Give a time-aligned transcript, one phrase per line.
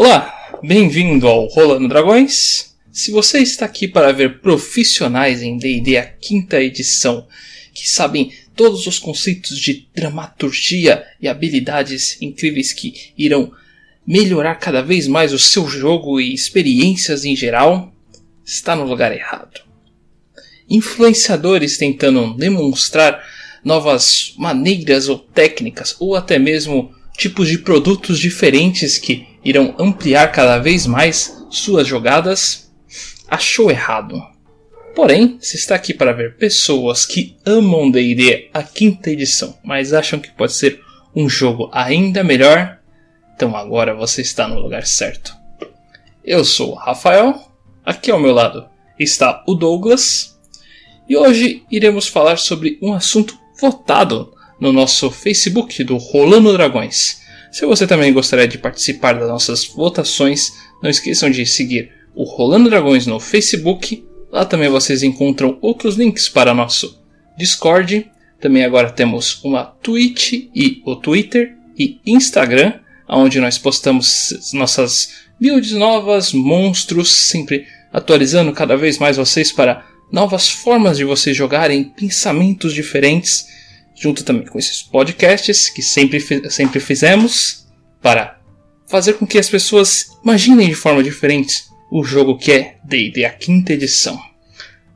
[0.00, 0.32] Olá,
[0.62, 2.72] bem-vindo ao Rolando Dragões.
[2.92, 7.26] Se você está aqui para ver profissionais em D&D a quinta edição,
[7.74, 13.50] que sabem todos os conceitos de dramaturgia e habilidades incríveis que irão
[14.06, 17.92] melhorar cada vez mais o seu jogo e experiências em geral,
[18.46, 19.62] está no lugar errado.
[20.70, 23.20] Influenciadores tentando demonstrar
[23.64, 30.58] novas maneiras ou técnicas ou até mesmo tipos de produtos diferentes que irão ampliar cada
[30.58, 32.70] vez mais suas jogadas,
[33.26, 34.22] achou errado.
[34.94, 40.18] Porém, se está aqui para ver pessoas que amam D&D a quinta edição, mas acham
[40.18, 40.82] que pode ser
[41.16, 42.78] um jogo ainda melhor,
[43.34, 45.34] então agora você está no lugar certo.
[46.22, 47.34] Eu sou o Rafael,
[47.82, 50.38] aqui ao meu lado está o Douglas,
[51.08, 57.26] e hoje iremos falar sobre um assunto votado no nosso Facebook do Rolando Dragões.
[57.50, 60.52] Se você também gostaria de participar das nossas votações,
[60.82, 64.04] não esqueçam de seguir o Rolando Dragões no Facebook.
[64.30, 67.00] Lá também vocês encontram outros links para nosso
[67.36, 68.10] Discord.
[68.40, 72.74] Também agora temos uma Twitch e o Twitter e Instagram,
[73.08, 80.48] onde nós postamos nossas builds novas, monstros, sempre atualizando cada vez mais vocês para novas
[80.48, 83.46] formas de vocês jogarem, pensamentos diferentes
[84.00, 87.66] junto também com esses podcasts que sempre, sempre fizemos
[88.00, 88.38] para
[88.86, 93.30] fazer com que as pessoas imaginem de forma diferente o jogo que é D&D a
[93.30, 94.20] quinta edição.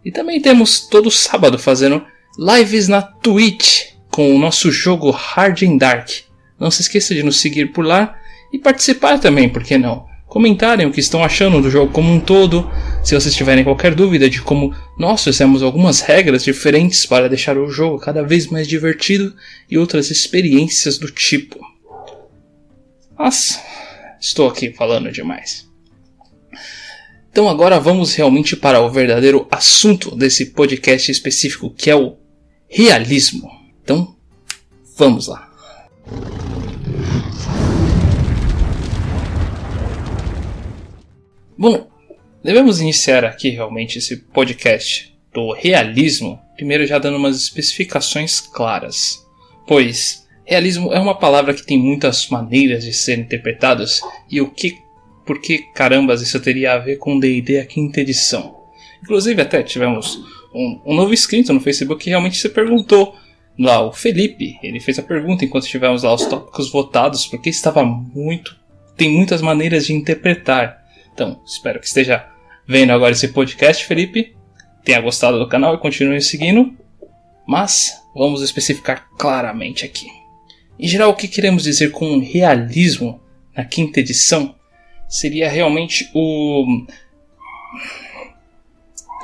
[0.05, 2.05] E também temos todo sábado fazendo
[2.39, 6.09] lives na Twitch com o nosso jogo Hard and Dark.
[6.59, 8.19] Não se esqueça de nos seguir por lá
[8.53, 10.07] e participar também, por que não?
[10.33, 12.67] Comentarem o que estão achando do jogo como um todo,
[13.05, 17.69] se vocês tiverem qualquer dúvida de como nós fizemos algumas regras diferentes para deixar o
[17.69, 19.37] jogo cada vez mais divertido
[19.71, 21.61] e outras experiências do tipo.
[23.19, 23.61] Mas
[24.19, 25.69] estou aqui falando demais.
[27.31, 32.17] Então agora vamos realmente para o verdadeiro assunto desse podcast específico, que é o
[32.71, 33.51] realismo.
[33.83, 34.17] Então,
[34.97, 35.52] vamos lá.
[41.63, 41.87] Bom,
[42.43, 49.25] Devemos iniciar aqui realmente esse podcast do realismo, primeiro já dando umas especificações claras.
[49.65, 54.77] Pois realismo é uma palavra que tem muitas maneiras de ser interpretadas e o que
[55.25, 58.57] por que carambas isso teria a ver com D&D a quinta edição.
[59.01, 60.21] Inclusive até tivemos
[60.53, 63.15] um, um novo inscrito no Facebook que realmente se perguntou
[63.57, 67.85] lá, o Felipe, ele fez a pergunta enquanto tivemos lá os tópicos votados, porque estava
[67.85, 68.59] muito.
[68.97, 70.82] tem muitas maneiras de interpretar.
[71.13, 72.27] Então, espero que esteja
[72.67, 74.35] vendo agora esse podcast, Felipe,
[74.85, 76.77] tenha gostado do canal e continue seguindo.
[77.47, 80.07] Mas vamos especificar claramente aqui.
[80.79, 83.21] Em geral, o que queremos dizer com realismo
[83.57, 84.55] na quinta edição
[85.09, 86.87] seria realmente o.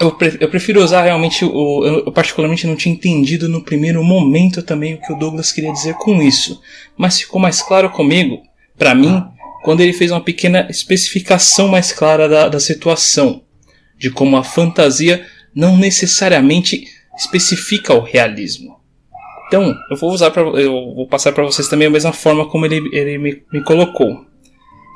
[0.00, 0.12] Eu,
[0.48, 1.84] prefiro usar realmente o.
[1.84, 5.94] Eu, particularmente não tinha entendido no primeiro momento também o que o Douglas queria dizer
[5.94, 6.60] com isso.
[6.96, 8.42] Mas ficou mais claro comigo,
[8.76, 9.24] para mim,
[9.62, 13.42] quando ele fez uma pequena especificação mais clara da, da situação,
[13.98, 16.84] de como a fantasia não necessariamente
[17.18, 18.78] especifica o realismo.
[19.48, 22.66] Então, eu vou usar pra, eu vou passar para vocês também a mesma forma como
[22.66, 24.26] ele, ele me, me colocou.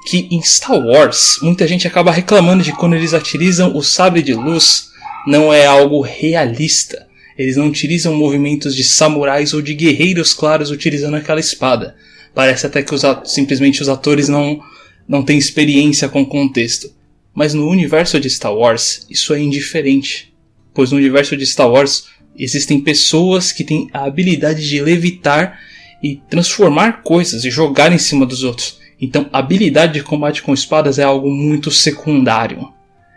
[0.07, 4.35] Que em Star Wars, muita gente acaba reclamando de quando eles utilizam o sabre de
[4.35, 4.91] luz,
[5.27, 7.07] não é algo realista.
[7.37, 11.97] Eles não utilizam movimentos de samurais ou de guerreiros claros utilizando aquela espada.
[12.35, 14.61] Parece até que os, simplesmente os atores não,
[15.07, 16.91] não têm experiência com o contexto.
[17.35, 20.33] Mas no universo de Star Wars, isso é indiferente.
[20.75, 22.07] Pois no universo de Star Wars
[22.37, 25.59] existem pessoas que têm a habilidade de levitar
[26.03, 28.81] e transformar coisas e jogar em cima dos outros.
[29.01, 32.69] Então, habilidade de combate com espadas é algo muito secundário.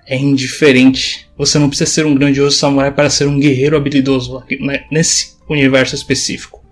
[0.05, 1.27] É indiferente.
[1.37, 5.95] Você não precisa ser um grandioso samurai para ser um guerreiro habilidoso né, nesse universo
[5.95, 6.63] específico.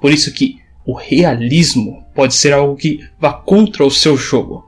[0.00, 4.64] Por isso que o realismo pode ser algo que vá contra o seu jogo,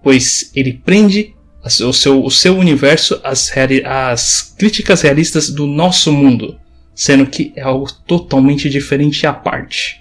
[0.00, 1.34] pois ele prende
[1.64, 3.52] o seu, o seu universo às,
[3.84, 6.56] às críticas realistas do nosso mundo,
[6.94, 10.00] sendo que é algo totalmente diferente à parte.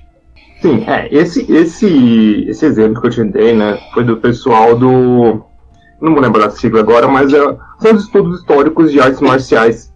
[0.62, 5.44] Sim, é, esse, esse, esse exemplo que eu te dei, né, foi do pessoal do.
[6.00, 7.40] Não vou lembrar da sigla agora, mas é,
[7.80, 9.92] são os estudos históricos de artes marciais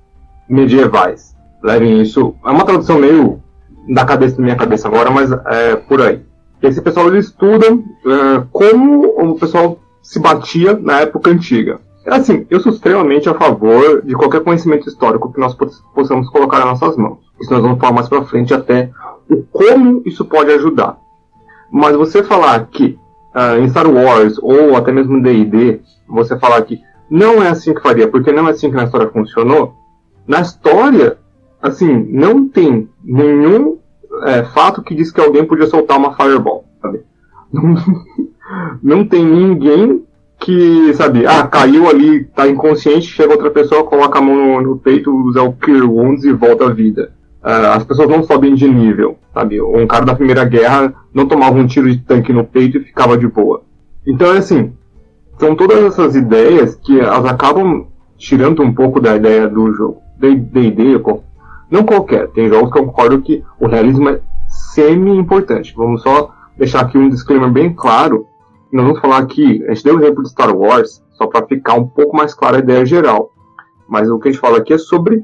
[0.50, 1.36] medievais.
[1.62, 2.34] Levem isso.
[2.44, 3.40] É uma tradução meio
[3.88, 6.22] da cabeça da minha cabeça agora, mas é por aí.
[6.62, 11.80] Esse pessoal ele estuda é, como o pessoal se batia na época antiga.
[12.06, 15.56] É assim, eu sou extremamente a favor de qualquer conhecimento histórico que nós
[15.94, 17.20] possamos colocar nas nossas mãos.
[17.40, 18.90] Isso nós vamos falar mais pra frente até
[19.30, 20.98] o como isso pode ajudar.
[21.72, 22.98] Mas você falar que
[23.36, 26.80] uh, em Star Wars ou até mesmo D&D, você falar que
[27.10, 29.76] não é assim que faria, porque não é assim que na história funcionou,
[30.28, 31.18] na história,
[31.62, 33.78] assim, não tem nenhum
[34.24, 37.02] é, fato que diz que alguém podia soltar uma fireball, sabe?
[37.52, 37.76] Não,
[38.82, 40.04] não tem ninguém
[40.40, 44.78] que, sabe, ah, caiu ali, tá inconsciente, chega outra pessoa, coloca a mão no, no
[44.78, 47.12] peito, usa o Cure Wounds e volta à vida.
[47.44, 49.62] Uh, as pessoas não sobem de nível, sabe?
[49.62, 53.18] Um cara da Primeira Guerra não tomava um tiro de tanque no peito e ficava
[53.18, 53.64] de boa.
[54.06, 54.74] Então é assim,
[55.38, 60.02] são todas essas ideias que elas acabam tirando um pouco da ideia do jogo.
[60.18, 61.00] D&D,
[61.70, 65.74] não qualquer, tem jogos que eu concordo que o realismo é semi-importante.
[65.76, 68.26] Vamos só deixar aqui um disclaimer bem claro.
[68.72, 71.76] Nós vamos falar aqui, a gente deu o exemplo de Star Wars, só para ficar
[71.76, 73.32] um pouco mais clara a ideia geral.
[73.88, 75.24] Mas o que a gente fala aqui é sobre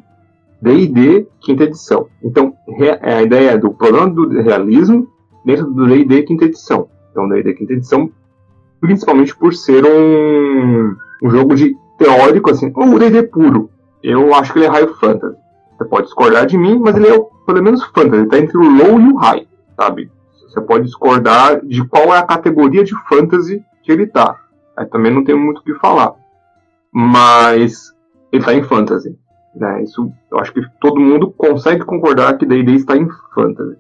[0.62, 2.07] D&D quinta edição.
[2.24, 2.53] Então,
[3.01, 5.07] a ideia é do problema do realismo
[5.44, 6.88] dentro do D&D quinta edição.
[7.12, 8.09] Então, D&D quinta edição
[8.80, 13.69] principalmente por ser um, um jogo de teórico, assim, o D&D puro.
[14.03, 15.44] Eu acho que ele é high fantasy.
[15.77, 18.16] Você pode discordar de mim, mas ele é pelo menos fantasy.
[18.16, 19.48] Ele tá entre o low e o high,
[19.80, 20.12] sabe?
[20.48, 24.39] Você pode discordar de qual é a categoria de fantasy que ele tá.
[24.77, 26.13] Aí também não tenho muito o que falar.
[26.94, 27.94] Mas
[28.31, 29.18] ele tá em fantasy.
[29.56, 29.83] Né?
[29.83, 33.77] Isso eu acho que todo mundo consegue concordar que D&D está em fantasy.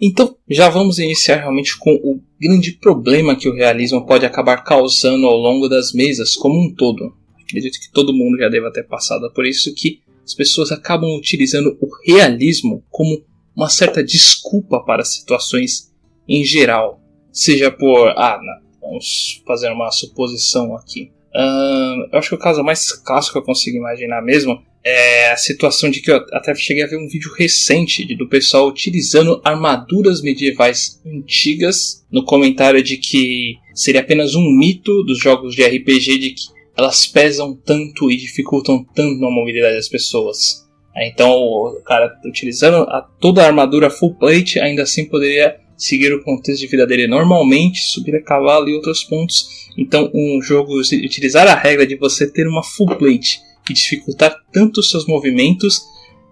[0.00, 5.26] Então, já vamos iniciar realmente com o grande problema que o realismo pode acabar causando
[5.26, 7.14] ao longo das mesas como um todo.
[7.42, 11.78] Acredito que todo mundo já deva ter passado por isso que as pessoas acabam utilizando
[11.80, 13.24] o realismo como
[13.54, 15.94] uma certa desculpa para situações
[16.28, 17.00] em geral.
[17.32, 18.08] Seja por.
[18.08, 21.12] Ah, não, vamos fazer uma suposição aqui.
[21.32, 25.36] Uh, eu acho que o caso mais clássico que eu consigo imaginar mesmo é a
[25.36, 30.22] situação de que eu até cheguei a ver um vídeo recente do pessoal utilizando armaduras
[30.22, 36.30] medievais antigas no comentário de que seria apenas um mito dos jogos de RPG de
[36.30, 40.66] que elas pesam tanto e dificultam tanto a mobilidade das pessoas.
[40.96, 46.22] Então o cara utilizando a, toda a armadura full plate ainda assim poderia seguir o
[46.22, 49.68] contexto de vida dele normalmente, subir a cavalo e outros pontos.
[49.76, 54.80] Então um jogo utilizar a regra de você ter uma full plate e dificultar tanto
[54.80, 55.82] os seus movimentos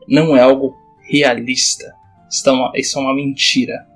[0.08, 0.74] não é algo
[1.08, 1.92] realista.
[2.30, 3.86] Isso é, uma, isso é uma mentira.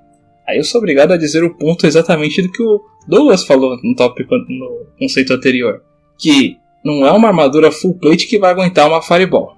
[0.47, 3.95] Aí eu sou obrigado a dizer o ponto exatamente do que o Douglas falou no
[3.95, 5.81] tópico no conceito anterior.
[6.19, 9.55] Que não é uma armadura full plate que vai aguentar uma fireball.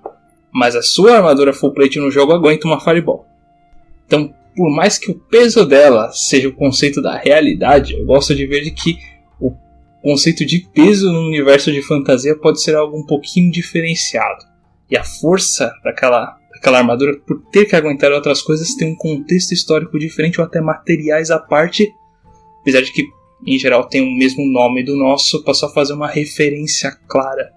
[0.54, 3.26] Mas a sua armadura full plate no jogo aguenta uma fireball.
[4.06, 8.46] Então, por mais que o peso dela seja o conceito da realidade, eu gosto de
[8.46, 8.98] ver que
[9.40, 9.54] o
[10.02, 14.46] conceito de peso no universo de fantasia pode ser algo um pouquinho diferenciado.
[14.90, 19.54] E a força daquela, daquela armadura, por ter que aguentar outras coisas, tem um contexto
[19.54, 21.90] histórico diferente ou até materiais à parte,
[22.60, 23.08] apesar de que
[23.46, 27.52] em geral tem o mesmo nome do nosso, para só fazer uma referência clara.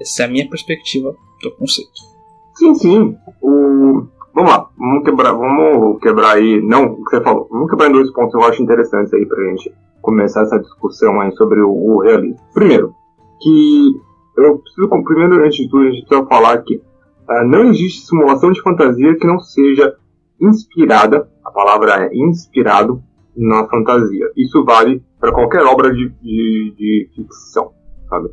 [0.00, 2.16] Essa é a minha perspectiva do conceito.
[2.54, 3.16] Sim, sim.
[3.40, 4.06] O...
[4.34, 7.92] Vamos lá, vamos quebrar, vamos quebrar aí, não o que você falou, vamos quebrar em
[7.92, 9.72] dois pontos eu acho interessantes aí pra gente
[10.02, 12.38] começar essa discussão aí sobre o, o realismo.
[12.52, 12.94] Primeiro,
[13.40, 13.92] que
[14.36, 18.52] eu preciso, primeiro, antes de tudo, a gente precisa falar que uh, não existe simulação
[18.52, 19.96] de fantasia que não seja
[20.40, 23.02] inspirada, a palavra é inspirado,
[23.36, 24.30] na fantasia.
[24.36, 27.72] Isso vale para qualquer obra de, de, de ficção,
[28.08, 28.28] sabe?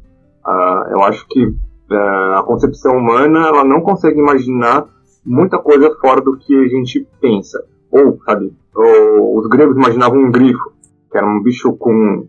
[0.45, 4.85] Uh, eu acho que uh, a concepção humana ela não consegue imaginar
[5.25, 7.63] muita coisa fora do que a gente pensa.
[7.91, 10.73] Ou, sabe, ou, os gregos imaginavam um grifo
[11.11, 12.27] que era um bicho com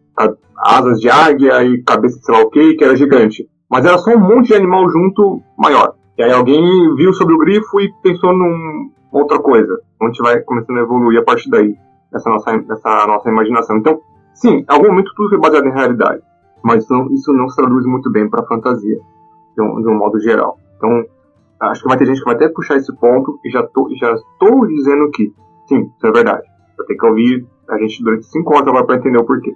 [0.56, 3.48] asas de águia e cabeça de sei lá o que, que era gigante.
[3.68, 5.94] Mas era só um monte de animal junto maior.
[6.18, 6.62] E aí alguém
[6.94, 9.80] viu sobre o grifo e pensou num outra coisa.
[10.00, 11.74] A gente vai começando a evoluir a partir daí,
[12.14, 12.56] essa nossa,
[13.06, 13.76] nossa imaginação.
[13.76, 14.00] Então,
[14.34, 16.22] sim, em algum momento tudo foi baseado em realidade.
[16.62, 18.98] Mas não, isso não se traduz muito bem para a fantasia,
[19.54, 20.58] de um, de um, modo geral.
[20.76, 21.04] Então,
[21.60, 24.12] acho que vai ter gente que vai até puxar esse ponto e já, tô, já
[24.12, 25.32] estou dizendo que,
[25.66, 26.42] sim, isso é verdade.
[26.78, 29.54] Vai ter que ouvir a gente durante 5 horas para entender o porquê.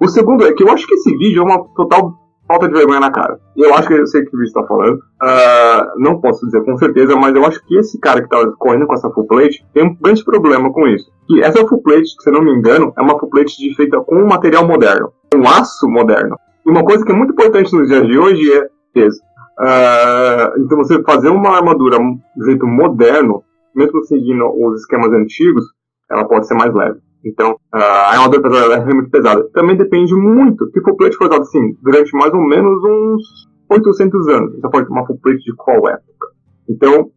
[0.00, 2.18] O segundo é que eu acho que esse vídeo é uma total
[2.50, 3.38] falta de vergonha na cara.
[3.56, 4.96] Eu acho que eu sei que o vídeo está falando.
[4.96, 8.88] Uh, não posso dizer com certeza, mas eu acho que esse cara que está correndo
[8.88, 11.08] com essa full plate tem um grande problema com isso.
[11.28, 14.16] E essa full plate, se eu não me engano, é uma full plate feita com
[14.16, 16.36] um material moderno, um aço moderno.
[16.66, 19.20] E uma coisa que é muito importante nos dias de hoje é peso.
[19.60, 23.44] Uh, então você fazer uma armadura de jeito moderno,
[23.76, 25.64] mesmo seguindo os esquemas antigos,
[26.10, 26.98] ela pode ser mais leve.
[27.24, 29.48] Então, a armadura pesada é muito pesada.
[29.52, 30.70] Também depende muito.
[30.70, 34.54] Se for plate usado assim, durante mais ou menos uns 800 anos.
[34.54, 36.28] Você pode tomar full plate de qual época?
[36.68, 37.10] Então,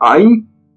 [0.00, 0.26] aí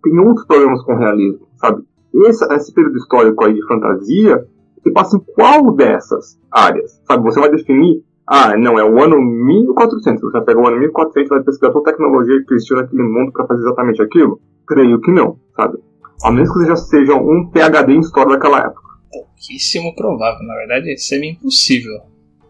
[0.03, 1.84] tem outros problemas com o realismo, sabe?
[2.27, 4.46] Esse, esse período histórico aí de fantasia,
[4.82, 7.01] Você passa em qual dessas áreas?
[7.06, 10.22] Sabe, você vai definir, ah, não, é o ano 1400.
[10.22, 13.03] Você vai pegar o ano 1400 e vai pesquisar toda a tecnologia que existiu naquele
[13.03, 14.39] mundo para fazer exatamente aquilo?
[14.68, 15.77] Creio que não, sabe?
[16.24, 18.82] A menos que já seja um PhD em história daquela época.
[19.12, 22.01] Pouquíssimo provável, na verdade, é impossível.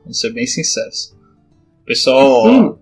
[0.03, 1.15] Vamos ser bem sinceros.
[1.81, 2.79] O pessoal.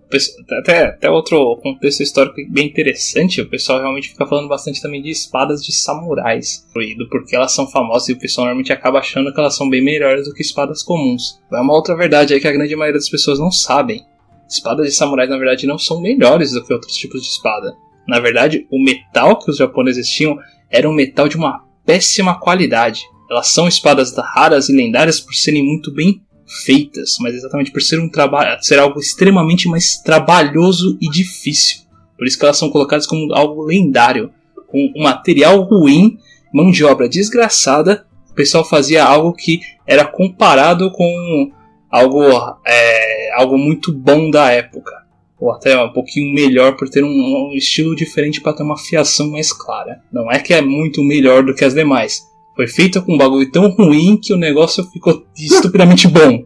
[0.60, 5.10] Até, até outro contexto histórico bem interessante, o pessoal realmente fica falando bastante também de
[5.10, 6.64] espadas de samurais.
[6.96, 9.82] Do porque elas são famosas e o pessoal normalmente acaba achando que elas são bem
[9.82, 11.40] melhores do que espadas comuns.
[11.52, 14.04] É uma outra verdade aí que a grande maioria das pessoas não sabem.
[14.48, 17.74] Espadas de samurais, na verdade, não são melhores do que outros tipos de espada.
[18.06, 20.38] Na verdade, o metal que os japoneses tinham
[20.70, 23.02] era um metal de uma péssima qualidade.
[23.30, 26.22] Elas são espadas raras e lendárias por serem muito bem
[26.64, 31.82] feitas, mas exatamente por ser um trabalho, ser algo extremamente mais trabalhoso e difícil.
[32.16, 34.30] Por isso que elas são colocadas como algo lendário,
[34.66, 36.18] com um material ruim,
[36.52, 38.06] mão de obra desgraçada.
[38.30, 41.50] O pessoal fazia algo que era comparado com
[41.90, 42.22] algo,
[42.66, 45.01] é, algo muito bom da época,
[45.42, 49.28] ou até um pouquinho melhor por ter um, um estilo diferente para ter uma fiação
[49.32, 50.00] mais clara.
[50.12, 52.22] Não é que é muito melhor do que as demais,
[52.54, 56.44] foi feita com um bagulho tão ruim que o negócio ficou estupidamente bom.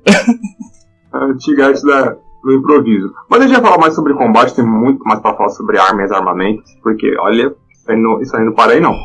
[1.12, 3.12] a antiga arte da, do improviso.
[3.28, 6.10] Mas a gente vai falar mais sobre combate, tem muito mais pra falar sobre armas
[6.10, 7.54] e armamentos, porque, olha,
[8.22, 8.96] isso aí não, para aí não.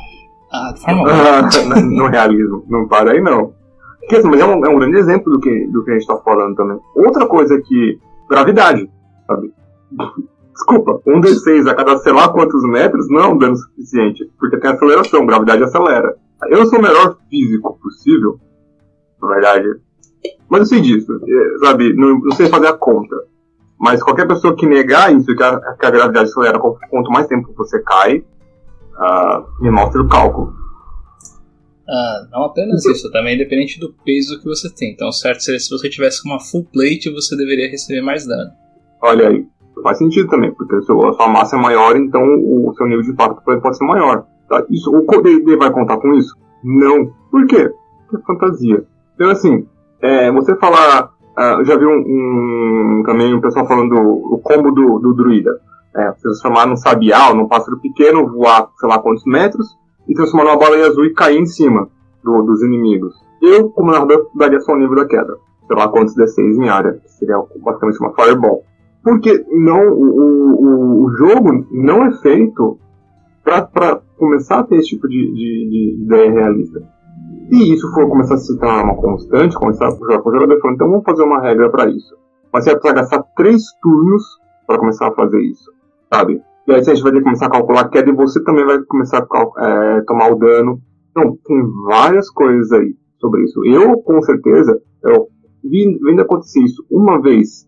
[0.54, 3.54] Ah, de forma No realismo, não para aí não.
[4.00, 6.08] Porque, assim, mas é um, é um grande exemplo do que, do que a gente
[6.08, 6.80] tá falando também.
[6.96, 8.90] Outra coisa é que, gravidade,
[9.28, 9.52] sabe?
[10.54, 14.58] Desculpa, um D6 a cada sei lá quantos metros não é um dano suficiente, porque
[14.58, 16.16] tem aceleração, gravidade acelera.
[16.50, 18.40] Eu sou o melhor físico possível,
[19.22, 19.68] na verdade.
[20.50, 21.94] Mas eu sei disso, é, sabe?
[21.96, 23.16] Não, não sei fazer a conta.
[23.80, 27.52] Mas qualquer pessoa que negar isso, que a, que a gravidade acelera quanto mais tempo
[27.56, 30.54] você cai, uh, me mostra o cálculo.
[31.90, 34.94] Ah, não apenas isso, também independente do peso que você tem.
[34.94, 38.52] Então, certo, se você tivesse uma full plate, você deveria receber mais dano.
[39.02, 39.46] Olha aí,
[39.82, 43.42] faz sentido também, porque a sua massa é maior, então o seu nível de impacto
[43.44, 44.26] pode ser maior.
[44.50, 44.64] Tá?
[44.70, 46.36] Isso, o D&D vai contar com isso?
[46.64, 47.12] Não.
[47.32, 47.72] Por quê?
[48.10, 48.86] Porque é fantasia.
[49.16, 49.68] Então, assim,
[50.02, 51.12] é, você falar...
[51.32, 55.50] Uh, já vi um, um, também um pessoal falando do, combo do, do druida.
[55.96, 59.66] É, você transformar num sabiá num pássaro pequeno, voar sei lá quantos metros,
[60.08, 61.88] e transformar numa baleia azul e cair em cima
[62.22, 63.14] do, dos inimigos.
[63.42, 65.36] Eu, como narrador, daria só o nível da queda.
[65.68, 66.94] Sei lá quantos D6 em área.
[66.94, 68.64] Que seria basicamente uma fireball.
[69.04, 72.78] Porque não, o, o, o jogo não é feito
[73.44, 76.84] para começar a ter esse tipo de, de, de, ideia realista.
[77.50, 80.60] Se isso for começar a se tornar uma constante, começar a jogar com o jogador
[80.62, 82.16] falando, então vamos fazer uma regra para isso.
[82.54, 84.24] Mas você vai precisar gastar três turnos
[84.68, 85.72] para começar a fazer isso,
[86.14, 86.42] sabe?
[86.68, 88.66] E aí a gente vai ter que começar a calcular a queda e você também
[88.66, 90.80] vai começar a é, tomar o dano.
[91.10, 93.66] Então, tem várias coisas aí sobre isso.
[93.66, 95.28] Eu, com certeza, eu
[95.64, 97.68] vendo acontecer isso uma vez,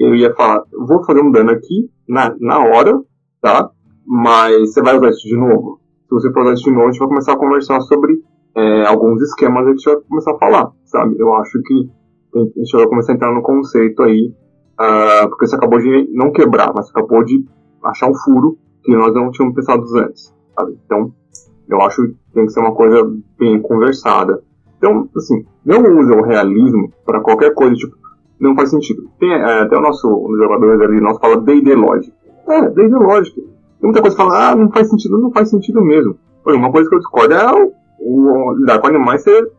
[0.00, 2.98] eu ia falar, vou fazer um dano aqui, na, na hora,
[3.40, 3.70] tá?
[4.06, 5.78] Mas você vai usar isso de novo?
[6.08, 8.20] Se você for usar isso de novo, a gente vai começar a conversar sobre
[8.56, 11.16] é, alguns esquemas a gente vai começar a falar, sabe?
[11.18, 11.88] Eu acho que
[12.34, 14.32] a gente vai começar a entrar no conceito aí,
[14.80, 17.44] uh, porque você acabou de não quebrar, mas você acabou de
[17.84, 20.78] achar um furo que nós não tínhamos pensado antes, sabe?
[20.84, 21.12] Então,
[21.68, 24.42] eu acho que tem que ser uma coisa bem conversada.
[24.78, 27.96] Então, assim, não use o realismo para qualquer coisa, tipo,
[28.40, 29.02] não faz sentido.
[29.18, 32.12] Tem é, até o nosso um jogadores ali, nós fala D&D Logic.
[32.48, 33.34] É, D&D Logic.
[33.34, 33.50] Tem
[33.82, 36.16] muita coisa que fala, ah, não faz sentido, não faz sentido mesmo.
[36.46, 39.50] Uma coisa que eu discordo é o, o lidar com animais ser,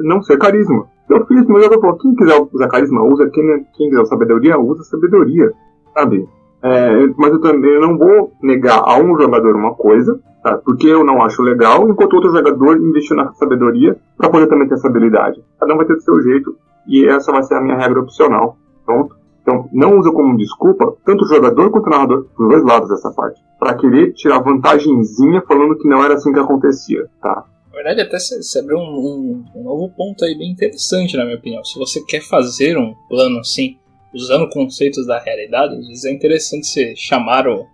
[0.00, 0.86] não ser carisma.
[1.08, 3.28] Eu fiz, meu jogador falou, quem quiser usar carisma, usa.
[3.30, 3.44] Quem,
[3.76, 5.52] quem quiser sabedoria, usa sabedoria.
[5.92, 6.28] Sabe?
[6.62, 10.58] É, mas eu também não vou negar a um jogador uma coisa, tá?
[10.58, 14.74] porque eu não acho legal, enquanto outro jogador investiu na sabedoria para poder também ter
[14.74, 15.42] essa habilidade.
[15.58, 16.54] Cada um vai ter do seu jeito,
[16.86, 18.56] e essa vai ser a minha regra opcional.
[18.84, 19.16] Pronto.
[19.42, 23.10] Então, não usa como desculpa tanto o jogador quanto o narrador, dos dois lados dessa
[23.10, 27.44] parte, para querer tirar vantagenzinha falando que não era assim que acontecia, tá?
[27.70, 31.36] Na verdade, até você abriu um, um, um, novo ponto aí bem interessante, na minha
[31.36, 31.64] opinião.
[31.64, 33.78] Se você quer fazer um plano assim,
[34.12, 37.66] usando conceitos da realidade, às vezes é interessante você chamar o,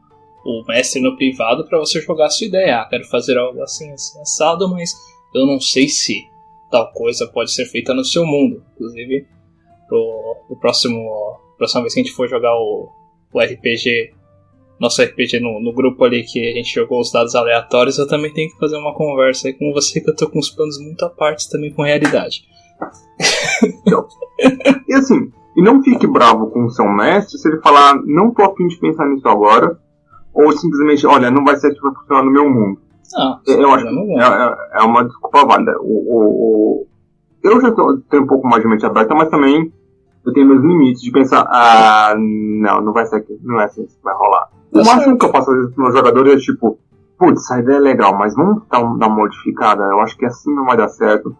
[0.44, 2.80] o mestre no privado para você jogar a sua ideia.
[2.80, 4.92] Ah, quero fazer algo assim, assim, assado, mas
[5.34, 6.24] eu não sei se
[6.70, 8.62] tal coisa pode ser feita no seu mundo.
[8.74, 9.26] Inclusive,
[9.88, 11.00] pro, pro próximo
[11.56, 12.88] próxima vez que a gente for jogar o,
[13.32, 14.12] o RPG,
[14.78, 18.32] nosso RPG no, no, grupo ali que a gente jogou os dados aleatórios, eu também
[18.32, 21.04] tenho que fazer uma conversa aí com você que eu tô com os planos muito
[21.04, 22.44] à parte também com realidade.
[24.86, 28.42] E assim, e não fique bravo com o seu mestre se ele falar, não tô
[28.42, 29.78] afim de pensar nisso agora,
[30.34, 32.80] ou simplesmente, olha, não vai ser que vai funcionar no meu mundo.
[33.14, 35.76] Ah, eu acho que é, é, é, uma desculpa válida.
[35.80, 36.86] O, o, o,
[37.42, 39.72] eu já tô, tenho um pouco mais de mente aberta, mas também
[40.24, 43.86] eu tenho meus limites de pensar, ah, não, não vai ser aqui, não é assim
[43.86, 44.48] que vai rolar.
[44.72, 46.78] O máximo que eu fazer com meus jogadores é tipo,
[47.18, 50.26] putz, essa ideia é legal, mas vamos dar, um, dar uma modificada, eu acho que
[50.26, 51.36] assim não vai dar certo.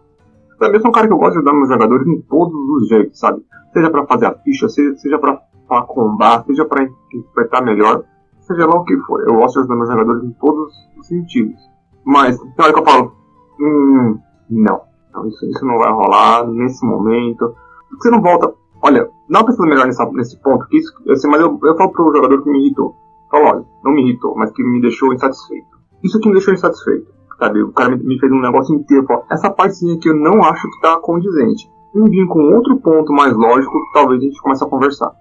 [0.51, 2.87] Eu também sou um cara que eu gosto de ajudar meus jogadores em todos os
[2.87, 3.41] jeitos, sabe?
[3.73, 8.03] Seja para fazer a ficha, seja, seja para combar, seja para interpretar melhor,
[8.47, 9.21] seja lá o que for.
[9.21, 11.59] Eu gosto de ajudar meus jogadores em todos os sentidos.
[12.05, 13.13] Mas, tem hora que eu falo,
[13.59, 14.17] hum,
[14.49, 14.81] não.
[15.13, 17.53] não isso, isso não vai rolar nesse momento.
[17.91, 18.53] Você não volta.
[18.81, 22.15] Olha, dá uma melhor nessa, nesse ponto, que isso, assim, mas eu, eu falo pro
[22.15, 22.95] jogador que me irritou.
[23.29, 25.67] Falo, olha, não me irritou, mas que me deixou insatisfeito.
[26.03, 27.07] Isso que me deixou insatisfeito.
[27.37, 29.05] Sabe, o cara me, me fez um negócio inteiro.
[29.05, 31.69] Falou, essa partezinha aqui eu não acho que tá condizente.
[31.93, 35.13] E vir com outro ponto mais lógico, talvez a gente comece a conversar.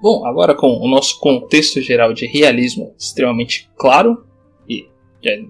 [0.00, 4.26] Bom, agora com o nosso contexto geral de realismo extremamente claro,
[4.68, 4.88] e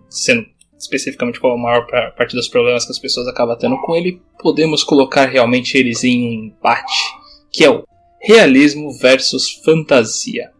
[0.08, 0.46] sendo
[0.78, 1.86] especificamente qual a maior
[2.16, 6.28] parte dos problemas que as pessoas acabam tendo com ele, podemos colocar realmente eles em
[6.28, 6.94] um empate,
[7.50, 7.84] que é o
[8.20, 10.50] realismo versus fantasia.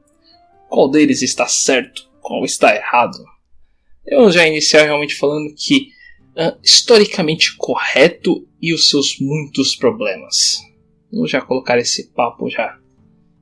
[0.68, 2.08] Qual deles está certo?
[2.20, 3.18] Qual está errado?
[4.04, 5.88] Eu já iniciar realmente falando que
[6.36, 10.58] uh, historicamente correto e os seus muitos problemas.
[11.12, 12.78] Vou já colocar esse papo já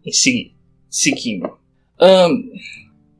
[0.04, 0.54] em seguir,
[0.88, 1.48] seguindo.
[2.00, 2.50] Um,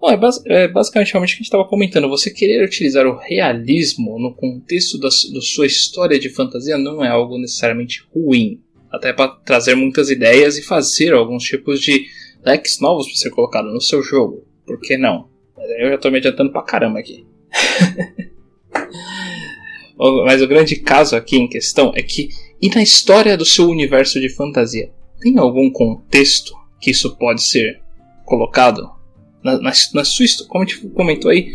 [0.00, 2.08] bom, é, bas é, basicamente realmente o que a gente estava comentando.
[2.08, 7.08] Você querer utilizar o realismo no contexto da, da sua história de fantasia não é
[7.08, 8.60] algo necessariamente ruim.
[8.90, 12.06] Até para trazer muitas ideias e fazer alguns tipos de
[12.44, 14.46] decks novos para ser colocado no seu jogo.
[14.66, 15.28] Por que não?
[15.78, 17.24] Eu já estou me adiantando pra caramba aqui.
[20.24, 22.28] Mas o grande caso aqui em questão é que,
[22.60, 26.52] e na história do seu universo de fantasia, tem algum contexto
[26.84, 27.80] que isso pode ser
[28.26, 28.90] colocado
[29.42, 31.48] na, na, na sua como a gente comentou aí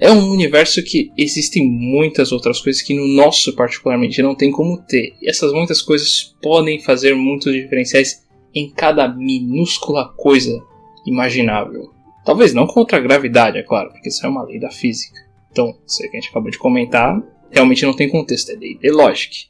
[0.00, 4.80] é um universo que existem muitas outras coisas que no nosso particularmente não tem como
[4.80, 5.16] ter.
[5.20, 10.56] E essas muitas coisas podem fazer muitos diferenciais em cada minúscula coisa
[11.04, 11.90] imaginável.
[12.24, 15.18] Talvez não contra a gravidade é claro porque isso é uma lei da física.
[15.50, 18.92] Então isso que a gente acabou de comentar realmente não tem contexto é lei de
[18.92, 19.46] Logic.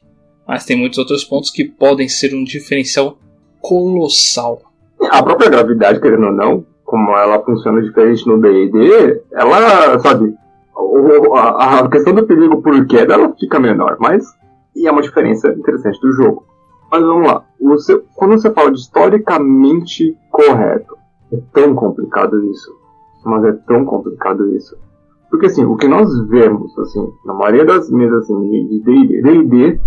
[0.47, 3.19] Mas tem muitos outros pontos que podem ser um diferencial
[3.61, 4.68] colossal
[5.07, 10.35] a própria gravidade, querendo ou não, como ela funciona diferente no D&D, ela, sabe,
[11.35, 14.25] a, a questão do perigo por queda, ela fica menor, mas
[14.75, 16.45] e é uma diferença interessante do jogo.
[16.91, 20.97] Mas vamos lá, você, quando você fala de historicamente correto,
[21.31, 22.75] é tão complicado isso,
[23.23, 24.75] mas é tão complicado isso.
[25.29, 29.79] Porque assim, o que nós vemos, assim, na maioria das mesas assim, de D&D,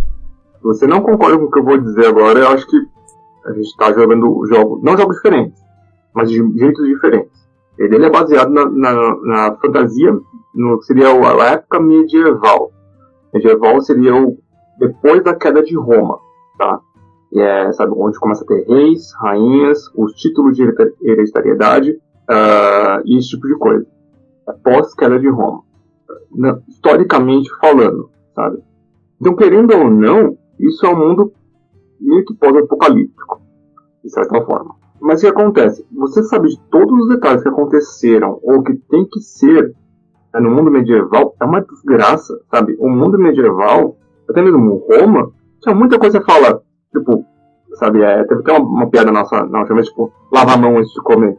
[0.62, 2.77] você não concorda com o que eu vou dizer agora, eu acho que
[3.44, 5.61] a gente está jogando jogos, não jogos diferentes,
[6.14, 7.42] mas de jeitos diferentes.
[7.78, 10.12] Ele é baseado na, na, na fantasia,
[10.55, 12.70] no que seria a época medieval.
[13.33, 14.38] Medieval seria o
[14.78, 16.18] depois da queda de Roma,
[16.59, 16.81] tá?
[17.33, 20.62] E é, sabe, onde começa a ter reis, rainhas, os títulos de
[21.02, 23.87] hereditariedade uh, e esse tipo de coisa.
[24.46, 25.62] Após queda de Roma.
[26.35, 28.62] Na, historicamente falando, sabe?
[29.20, 31.33] Então, querendo ou não, isso é um mundo
[32.03, 33.41] meio que pós-apocalíptico,
[34.03, 34.75] de certa forma.
[35.01, 35.85] Mas o que acontece?
[35.93, 39.75] Você sabe de todos os detalhes que aconteceram ou que tem que ser
[40.33, 42.77] né, no mundo medieval, é uma desgraça, sabe?
[42.79, 43.97] O mundo medieval,
[44.29, 46.62] até mesmo Roma, tinha muita coisa fala,
[46.93, 47.25] tipo,
[47.75, 48.03] sabe?
[48.03, 51.03] É, teve até uma, uma piada nossa, última vez, tipo, lavar a mão antes de
[51.03, 51.37] comer.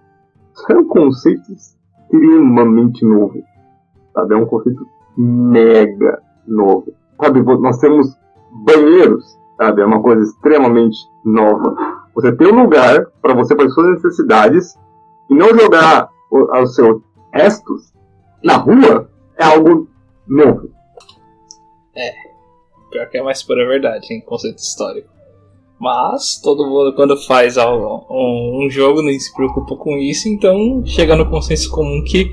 [0.54, 3.42] Isso é um conceito extremamente novo,
[4.14, 4.34] sabe?
[4.34, 4.86] É um conceito
[5.18, 6.94] mega novo.
[7.20, 8.18] Sabe, nós temos
[8.66, 9.26] banheiros
[9.64, 9.82] sabe?
[9.82, 11.76] É uma coisa extremamente nova.
[12.14, 14.78] Você tem um lugar para você fazer suas necessidades
[15.30, 17.94] e não jogar os seus restos
[18.44, 19.88] na rua é algo
[20.28, 20.70] novo.
[21.96, 22.12] É,
[22.92, 25.10] pior que é mais pura verdade em conceito histórico.
[25.80, 31.30] Mas todo mundo quando faz um, jogo nem se preocupa com isso, então chega no
[31.30, 32.32] consenso comum que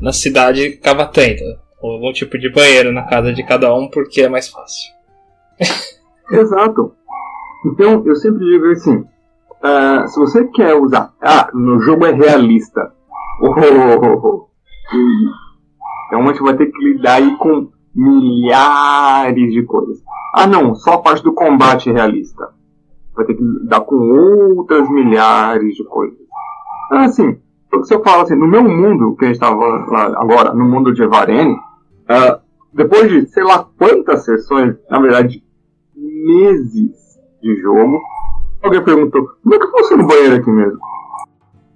[0.00, 1.42] na cidade acaba tendo
[1.82, 4.92] algum tipo de banheiro na casa de cada um porque é mais fácil.
[6.30, 6.92] Exato.
[7.66, 11.12] Então, eu sempre digo assim: uh, se você quer usar.
[11.20, 12.92] Ah, no jogo é realista.
[13.40, 14.48] Oh, oh, oh,
[16.06, 20.02] então a gente vai ter que lidar aí com milhares de coisas.
[20.34, 22.50] Ah, não, só a parte do combate realista.
[23.14, 26.18] Vai ter que lidar com outras milhares de coisas.
[26.86, 27.38] Então, assim,
[27.84, 29.64] se eu falo assim, no meu mundo, que a gente estava
[30.16, 32.40] agora, no mundo de Evarene, uh,
[32.72, 35.43] depois de sei lá quantas sessões, na verdade,
[36.24, 38.00] meses de jogo.
[38.62, 40.78] Alguém perguntou, como é que funciona o banheiro aqui mesmo?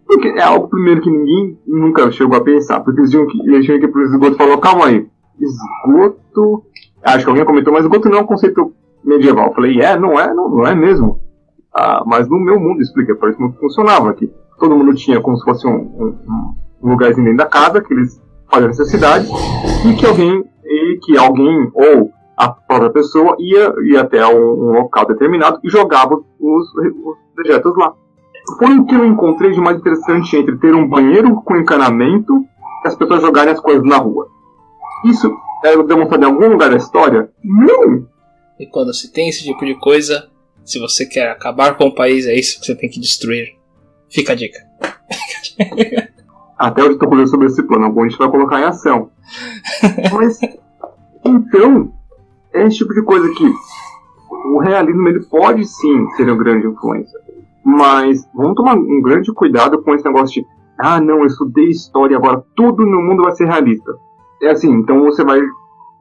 [0.07, 2.81] Porque é algo primeiro que ninguém nunca chegou a pensar.
[2.81, 5.07] Porque eles tinham que, eles que ir pro esgoto e falou, calma aí,
[5.39, 6.65] esgoto.
[7.03, 8.73] Acho que alguém comentou, mas esgoto não é um conceito
[9.05, 9.49] medieval.
[9.49, 11.21] Eu falei, é, não é, não, não é mesmo.
[11.75, 14.33] Ah, mas no meu mundo, explica, por isso não funcionava aqui.
[14.59, 18.21] Todo mundo tinha como se fosse um, um, um lugarzinho dentro da casa, que eles
[18.51, 19.31] faziam necessidades,
[19.85, 24.72] e que alguém, e que alguém, ou a própria pessoa, ia, ia até um, um
[24.74, 27.92] local determinado e jogava os, os dejetos lá.
[28.57, 32.46] Foi o que eu encontrei de mais interessante entre ter um banheiro com encanamento
[32.85, 34.29] e as pessoas jogarem as coisas na rua.
[35.05, 37.29] Isso é demonstrado em algum lugar da história?
[37.42, 38.07] Não!
[38.59, 40.29] E quando se tem esse tipo de coisa,
[40.64, 43.57] se você quer acabar com o país, é isso que você tem que destruir.
[44.09, 44.61] Fica a dica.
[46.57, 49.11] Até eu estou falando sobre esse plano, algum a gente vai colocar em ação.
[50.12, 50.38] Mas,
[51.24, 51.92] então,
[52.59, 53.44] é esse tipo de coisa que
[54.55, 57.18] o realismo ele pode sim ser uma grande influência.
[57.64, 62.16] Mas vamos tomar um grande cuidado com esse negócio de ah, não, eu estudei história,
[62.16, 63.92] agora tudo no mundo vai ser realista.
[64.40, 65.40] É assim, então você vai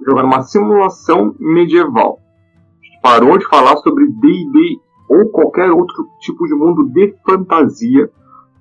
[0.06, 2.20] jogar uma simulação medieval.
[3.02, 8.10] Parou de falar sobre D&D ou qualquer outro tipo de mundo de fantasia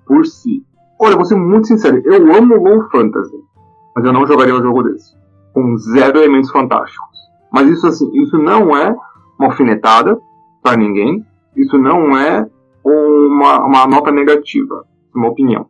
[0.06, 0.64] por si.
[0.98, 3.37] Olha, vou ser muito sincero, eu amo low fantasy,
[3.94, 5.14] mas eu não jogaria um jogo desse.
[5.52, 7.15] Com zero elementos fantásticos.
[7.57, 8.95] Mas isso assim, isso não é
[9.38, 10.21] uma alfinetada
[10.62, 11.25] para ninguém,
[11.57, 12.47] isso não é
[12.85, 15.66] uma, uma nota negativa, uma opinião.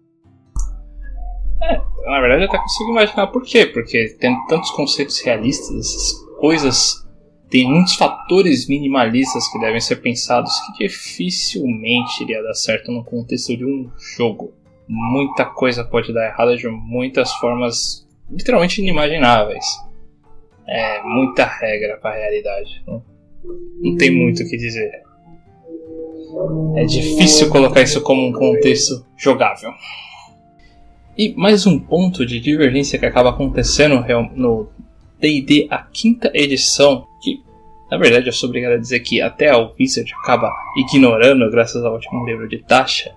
[1.63, 6.27] É, na verdade eu até consigo imaginar por quê, porque tem tantos conceitos realistas, essas
[6.41, 7.07] coisas,
[7.49, 13.57] tem muitos fatores minimalistas que devem ser pensados que dificilmente iria dar certo no contexto
[13.57, 14.53] de um jogo.
[14.89, 19.86] Muita coisa pode dar errado de muitas formas literalmente inimagináveis.
[20.69, 22.83] É muita regra para a realidade.
[22.87, 23.03] Não,
[23.81, 24.91] não tem muito o que dizer.
[26.77, 29.73] É difícil colocar isso como um contexto jogável.
[31.17, 34.69] E mais um ponto de divergência que acaba acontecendo no
[35.19, 37.43] D&D a quinta edição, que
[37.91, 41.95] na verdade eu sou obrigado a dizer que até a Wizard acaba ignorando graças ao
[41.95, 43.15] último livro de Tasha,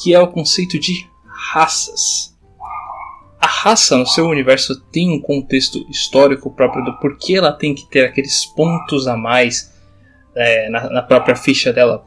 [0.00, 0.92] que é o conceito de
[1.26, 2.33] raças.
[3.44, 7.86] A raça no seu universo tem um contexto histórico próprio do porquê ela tem que
[7.90, 9.70] ter aqueles pontos a mais
[10.34, 12.06] é, na, na própria ficha dela,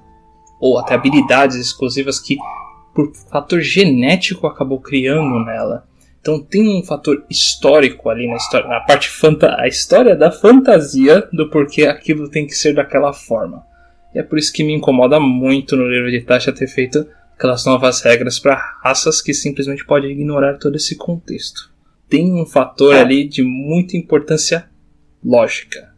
[0.59, 2.39] ou até habilidades exclusivas que
[2.91, 5.87] por fator genético acabou criando nela.
[6.19, 11.29] Então tem um fator histórico ali na história, na parte fanta a história da fantasia
[11.31, 13.63] do porquê aquilo tem que ser daquela forma.
[14.11, 17.05] E é por isso que me incomoda muito no livro de Tasha ter feito
[17.37, 21.71] aquelas novas regras para raças que simplesmente podem ignorar todo esse contexto.
[22.09, 23.01] Tem um fator é.
[23.01, 24.67] ali de muita importância
[25.23, 25.93] lógica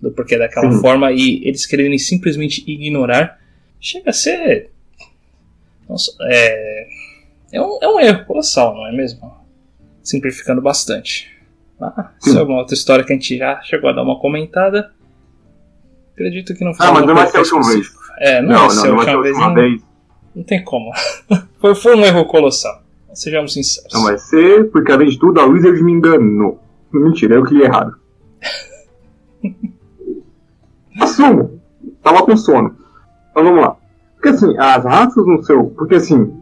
[0.00, 0.80] do porquê daquela Sim.
[0.80, 3.38] forma e eles quererem simplesmente ignorar
[3.80, 4.70] chega a ser
[5.88, 6.86] nossa, é,
[7.52, 9.32] é, um, é um erro colossal, não é mesmo?
[10.02, 11.32] Simplificando bastante.
[11.80, 14.92] Ah, isso é uma outra história que a gente já chegou a dar uma comentada.
[16.12, 16.86] Acredito que não foi.
[16.86, 17.86] Ah, mas não vai ser a última vez.
[18.18, 19.82] É, não, não vai ser a última, vez,
[20.36, 20.92] não, tem como.
[21.58, 22.82] foi, foi um erro colossal.
[23.14, 23.92] Sejamos sinceros.
[23.94, 26.60] Não vai ser, porque além de tudo, a Wizard me enganou.
[26.92, 27.96] Mentira, eu que li errado.
[31.00, 31.60] Assumo.
[32.02, 32.76] Tava com sono.
[33.30, 33.76] Então vamos lá.
[34.14, 35.64] Porque assim, as raças no seu.
[35.70, 36.40] Porque assim,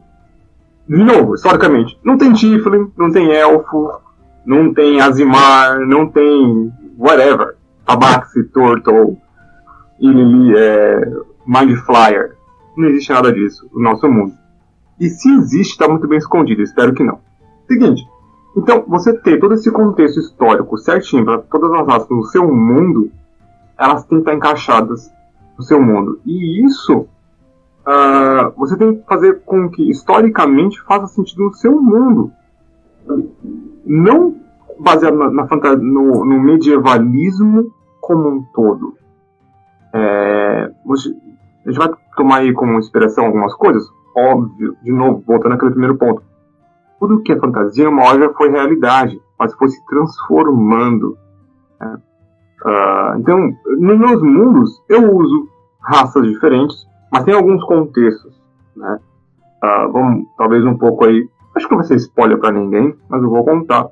[0.89, 3.93] de novo, historicamente, não tem Tiflin, não tem Elfo,
[4.45, 7.57] não tem Azimar, não tem whatever.
[7.87, 9.17] Tabaxi, Turtle,
[10.01, 11.11] Ilili, é,
[11.47, 12.37] Mind Flyer.
[12.77, 14.35] Não existe nada disso no nosso mundo.
[14.99, 17.19] E se existe, está muito bem escondido, espero que não.
[17.67, 18.07] Seguinte,
[18.57, 23.11] então, você ter todo esse contexto histórico certinho para todas as raças no seu mundo,
[23.77, 25.11] elas têm que estar encaixadas
[25.59, 26.21] no seu mundo.
[26.25, 32.33] E isso uh, você tem que fazer com que historicamente faça sentido no seu mundo.
[33.85, 34.37] Não
[34.79, 38.97] baseado na, na no, no, medievalismo como um todo.
[39.93, 43.85] É, a gente vai tomar aí como inspiração algumas coisas?
[44.17, 46.23] Óbvio, de novo, voltando àquele primeiro ponto.
[47.01, 51.19] Tudo que é fantasia, uma hora já foi realidade, mas foi se transformando.
[51.81, 51.99] Né?
[52.65, 55.49] Uh, então, nos meus mundos, eu uso
[55.81, 58.41] raças diferentes, mas tem alguns contextos,
[58.75, 58.99] né?
[59.63, 61.29] Uh, vamos, talvez um pouco aí.
[61.55, 63.87] Acho que não vai ser spoiler para ninguém, mas eu vou contar.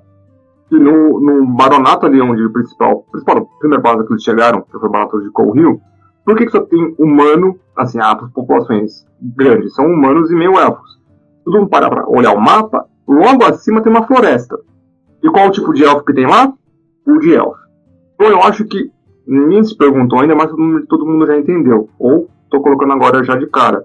[0.69, 4.73] Que no, no baronato ali, onde o principal, principal, primeira base que eles chegaram, que
[4.73, 5.81] foi o baronato de Coal Hill,
[6.25, 11.01] por que, que só tem humano, assim, as populações grandes são humanos e meio elfos?
[11.45, 14.59] Todo mundo para pra olhar o mapa, logo acima tem uma floresta.
[15.23, 16.53] E qual o tipo de elfo que tem lá?
[17.07, 17.59] O de elfo.
[18.15, 18.91] Então eu acho que
[19.27, 21.89] ninguém se perguntou ainda, mas todo mundo, todo mundo já entendeu.
[21.99, 23.85] Ou estou colocando agora já de cara.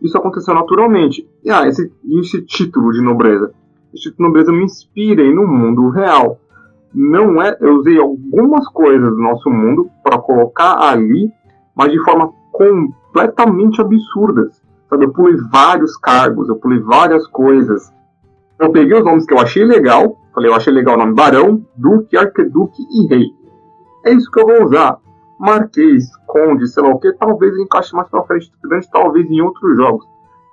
[0.00, 1.28] Isso aconteceu naturalmente.
[1.44, 3.52] E ah, esse, esse título de nobreza.
[3.92, 6.40] Esse título de nobreza me inspira no mundo real.
[6.94, 7.56] não é.
[7.60, 11.30] Eu usei algumas coisas do nosso mundo para colocar ali,
[11.78, 14.60] mas de forma completamente absurdas.
[14.90, 17.94] Sabe, eu pulei vários cargos, eu pulei várias coisas.
[18.58, 21.64] Eu peguei os nomes que eu achei legal, falei, eu achei legal o nome Barão,
[21.76, 23.26] Duque, Arqueduque e Rei.
[24.04, 24.98] É isso que eu vou usar.
[25.38, 29.76] Marquês, Conde, sei lá o que, talvez encaixe mais pra frente, grande, talvez em outros
[29.76, 30.04] jogos.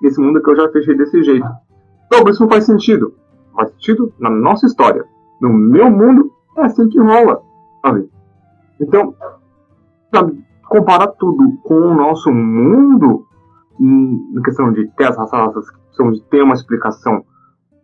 [0.02, 1.48] Nesse mundo que eu já fechei desse jeito.
[2.10, 3.16] Talvez isso não faz sentido.
[3.56, 5.06] Faz sentido na nossa história.
[5.42, 7.42] No meu mundo, é assim que rola.
[7.82, 8.10] Sabe?
[8.80, 9.16] Então,
[10.14, 10.45] sabe,
[10.76, 13.26] comparar tudo com o nosso mundo,
[13.80, 17.24] em questão de ter as raças, questão de ter uma explicação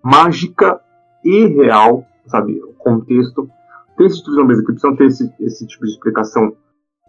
[0.03, 0.79] mágica
[1.23, 2.61] e real, sabe?
[2.63, 3.49] O contexto.
[3.97, 6.53] Tem esse tipo de zombies que precisam ter esse, esse tipo de explicação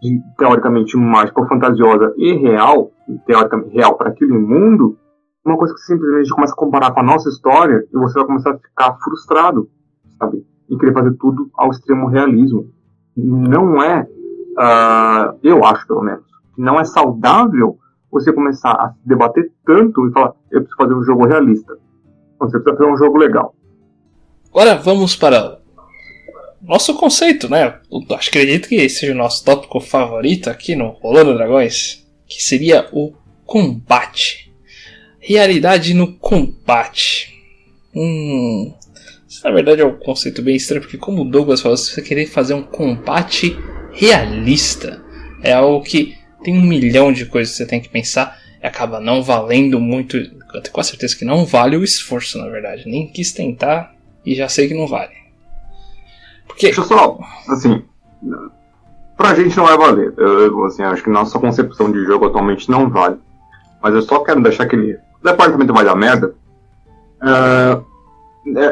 [0.01, 2.91] de, teoricamente mágica ou fantasiosa e real,
[3.25, 4.97] teoricamente real para aquele mundo,
[5.45, 8.51] uma coisa que simplesmente começa a comparar com a nossa história e você vai começar
[8.51, 9.69] a ficar frustrado,
[10.17, 10.45] sabe?
[10.69, 12.69] E querer fazer tudo ao extremo realismo.
[13.15, 14.07] Não é,
[14.57, 16.23] uh, eu acho pelo menos,
[16.57, 17.77] não é saudável
[18.11, 21.77] você começar a debater tanto e falar, eu preciso fazer um jogo realista.
[22.39, 23.55] Você precisa fazer um jogo legal.
[24.49, 25.59] Agora vamos para
[26.61, 27.79] nosso conceito, né?
[27.91, 32.87] Eu que acredito que seja o nosso tópico favorito aqui no Rolando Dragões, que seria
[32.91, 33.13] o
[33.45, 34.53] combate.
[35.19, 37.33] Realidade no combate.
[37.95, 38.73] Hum,
[39.27, 42.01] isso na verdade é um conceito bem estranho, porque como o Douglas falou, se você
[42.01, 43.57] querer fazer um combate
[43.93, 45.01] realista,
[45.41, 48.99] é algo que tem um milhão de coisas que você tem que pensar e acaba
[48.99, 50.17] não valendo muito.
[50.17, 52.83] Eu tenho quase certeza que não vale o esforço, na verdade.
[52.85, 53.93] Nem quis tentar
[54.25, 55.13] e já sei que não vale.
[56.47, 56.67] Porque...
[56.67, 57.83] Eu só, assim,
[59.17, 60.13] pra gente não vai valer.
[60.17, 63.17] Eu, assim, acho que nossa concepção de jogo atualmente não vale.
[63.81, 66.35] Mas eu só quero deixar aquele departamento vai dar merda.
[67.21, 67.85] Uh,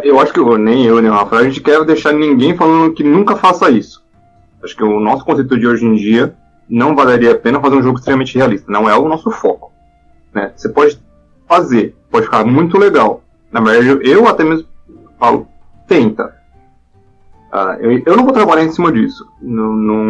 [0.04, 2.94] eu acho que eu, nem eu, nem o Rafael, a gente quer deixar ninguém falando
[2.94, 4.04] que nunca faça isso.
[4.64, 6.36] Acho que o nosso conceito de hoje em dia
[6.70, 8.72] não valeria a pena fazer um jogo extremamente realista.
[8.72, 9.72] Não é o nosso foco.
[10.34, 10.54] Né?
[10.56, 11.00] Você pode
[11.48, 13.24] fazer, pode ficar muito legal.
[13.52, 14.68] Na verdade, eu até mesmo
[15.20, 15.48] falo,
[15.88, 16.40] tenta.
[17.52, 19.28] Uh, eu, eu, não vou trabalhar em cima disso.
[19.42, 20.04] Não, não,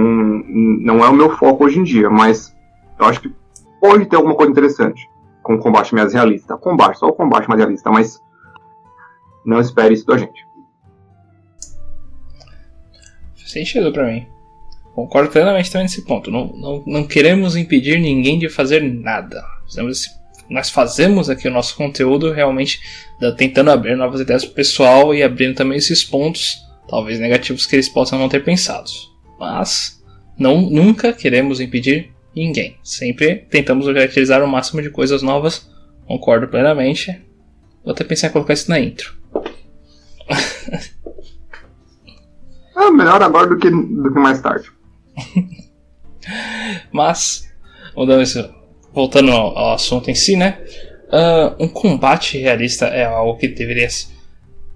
[0.46, 2.56] não é o meu foco hoje em dia, mas
[3.00, 3.34] eu acho que
[3.80, 5.10] pode ter alguma coisa interessante
[5.42, 6.56] com combate mais realista.
[6.58, 8.22] Combate, só o combate mais realista, mas
[9.44, 10.46] não espere isso da gente.
[13.36, 14.28] Sentido para mim.
[14.94, 16.30] Concordo plenamente também nesse ponto.
[16.30, 19.44] Não, não, não queremos impedir ninguém de fazer nada.
[20.50, 22.80] Nós fazemos aqui o nosso conteúdo realmente
[23.38, 26.58] tentando abrir novas ideias para o pessoal e abrindo também esses pontos
[26.90, 28.90] talvez negativos que eles possam não ter pensado.
[29.40, 30.04] Mas
[30.38, 32.78] não, nunca queremos impedir ninguém.
[32.84, 35.72] Sempre tentamos utilizar o máximo de coisas novas.
[36.06, 37.22] Concordo plenamente.
[37.84, 39.16] Vou até pensar em colocar isso na intro.
[42.76, 44.70] é melhor agora do que, do que mais tarde.
[46.92, 47.50] Mas,
[48.94, 50.60] voltando ao, assunto em si, né?
[51.08, 54.12] Uh, um combate realista é algo que deveria ser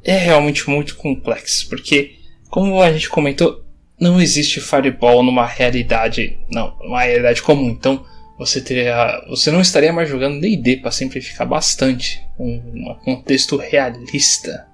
[0.05, 2.19] é realmente muito complexo, porque,
[2.49, 3.65] como a gente comentou,
[3.99, 7.69] não existe Fireball numa realidade, não, numa realidade comum.
[7.69, 8.05] Então,
[8.37, 14.67] você teria, você não estaria mais jogando D&D para simplificar bastante um, um, contexto realista,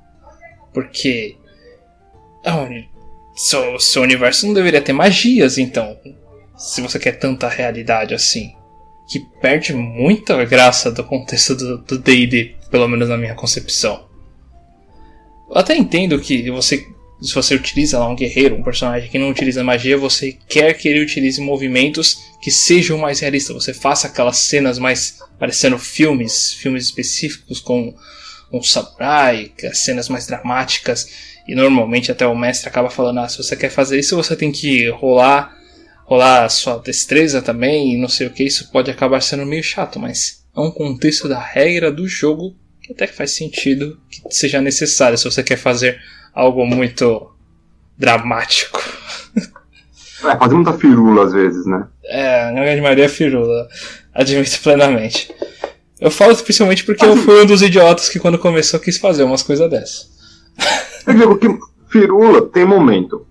[0.73, 1.37] porque
[2.43, 2.51] é
[3.41, 5.97] seu, seu universo não deveria ter magias, então,
[6.55, 8.53] se você quer tanta realidade assim,
[9.09, 14.07] que perde muita graça do contexto do D&D, pelo menos na minha concepção.
[15.49, 16.85] Eu até entendo que você,
[17.19, 20.87] se você utiliza lá um guerreiro, um personagem que não utiliza magia, você quer que
[20.87, 23.55] ele utilize movimentos que sejam mais realistas.
[23.55, 27.93] Você faça aquelas cenas mais parecendo filmes, filmes específicos com
[28.51, 31.31] um samurai, cenas mais dramáticas.
[31.47, 34.51] E normalmente até o mestre acaba falando: ah, se você quer fazer isso, você tem
[34.51, 35.55] que rolar,
[36.05, 38.43] rolar a sua destreza também, e não sei o que.
[38.43, 42.93] Isso pode acabar sendo meio chato, mas é um contexto da regra do jogo que
[42.93, 45.99] até que faz sentido que seja necessário se você quer fazer
[46.33, 47.31] algo muito
[47.97, 48.81] dramático.
[50.23, 51.87] É, fazer muita firula às vezes, né?
[52.03, 53.67] É, na grande maioria é firula.
[54.13, 55.33] Admito plenamente.
[56.01, 59.43] Eu falo principalmente porque eu fui um dos idiotas que quando começou quis fazer umas
[59.43, 60.09] coisas dessas.
[61.07, 61.47] Eu digo que
[61.87, 63.25] firula tem momento.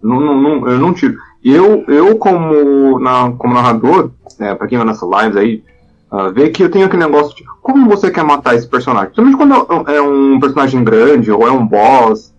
[0.00, 1.16] Não, não, não, eu não tiro.
[1.44, 5.64] Eu, eu como, na, como narrador, né, pra quem vai nessas lives aí,
[6.12, 9.14] Uh, ver que eu tenho aquele negócio de como você quer matar esse personagem.
[9.14, 12.34] Principalmente quando é um personagem grande ou é um boss,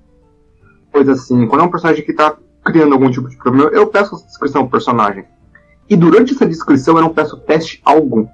[0.92, 1.48] coisa assim.
[1.48, 4.62] Quando é um personagem que tá criando algum tipo de problema, eu peço a descrição
[4.62, 5.26] do personagem.
[5.90, 8.28] E durante essa descrição eu não peço teste algum.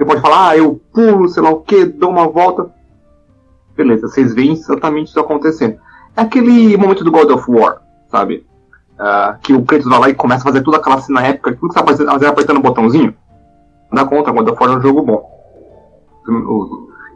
[0.00, 2.70] Você pode falar, ah, eu pulo, sei lá o que, dou uma volta.
[3.76, 5.78] Beleza, vocês veem exatamente isso acontecendo.
[6.16, 8.46] é aquele momento do God of War, sabe?
[8.94, 11.68] Uh, que o Kratos vai lá e começa a fazer toda aquela cena épica, tudo
[11.68, 13.14] que você tá fazendo, apertando o botãozinho.
[13.92, 15.30] Dá conta, God of War é um jogo bom.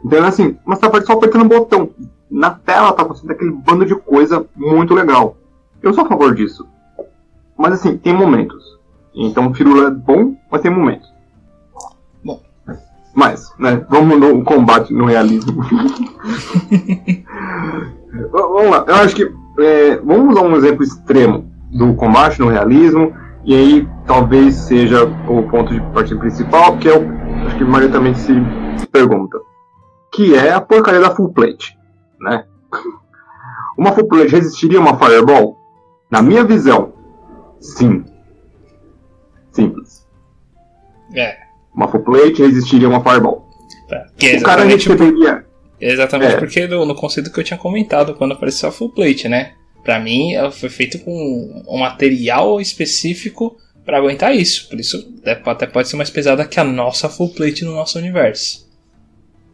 [0.05, 1.89] Então é assim, mas tá só apertando o botão.
[2.29, 5.37] Na tela tá acontecendo aquele bando de coisa muito legal.
[5.81, 6.67] Eu sou a favor disso.
[7.57, 8.63] Mas assim, tem momentos.
[9.15, 11.14] Então o Firula é bom, mas tem momentos.
[13.15, 15.63] Mas, né, vamos no combate no realismo.
[18.29, 19.33] vamos lá, eu acho que.
[19.57, 23.15] É, vamos usar um exemplo extremo do combate no realismo.
[23.45, 27.15] E aí talvez seja o ponto de partida principal, que é o.
[27.45, 28.33] Acho que maioritariamente se
[28.91, 29.39] pergunta.
[30.11, 31.77] Que é a porcaria da full plate.
[32.19, 32.43] Né?
[33.77, 35.57] Uma full plate resistiria a uma fireball?
[36.09, 36.93] Na minha visão,
[37.59, 38.05] sim.
[39.51, 40.07] Simples.
[41.13, 41.44] É.
[41.75, 43.49] Uma full plate resistiria uma fireball.
[43.89, 44.05] Tá.
[44.17, 45.45] Que é o cara receberia.
[45.79, 46.37] Exatamente é.
[46.37, 49.53] porque no, no conceito que eu tinha comentado quando apareceu a full plate, né?
[49.83, 54.67] Pra mim, ela foi feito com um material específico para aguentar isso.
[54.67, 55.13] Por isso,
[55.45, 58.65] até pode ser mais pesada que a nossa full plate no nosso universo.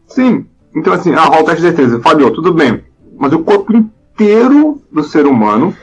[0.08, 0.46] Sim.
[0.76, 2.82] Então, assim, a Hall de defesa falhou, tudo bem.
[3.18, 5.76] Mas o corpo inteiro do ser humano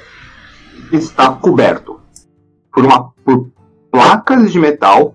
[0.92, 2.00] está coberto
[2.72, 3.50] por, uma, por
[3.90, 5.14] placas de metal,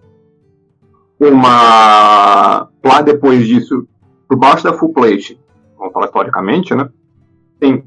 [1.20, 2.70] uma.
[2.84, 3.88] Lá depois disso,
[4.28, 5.40] por baixo da full plate,
[5.78, 6.90] vamos falar historicamente, né?
[7.60, 7.84] Tem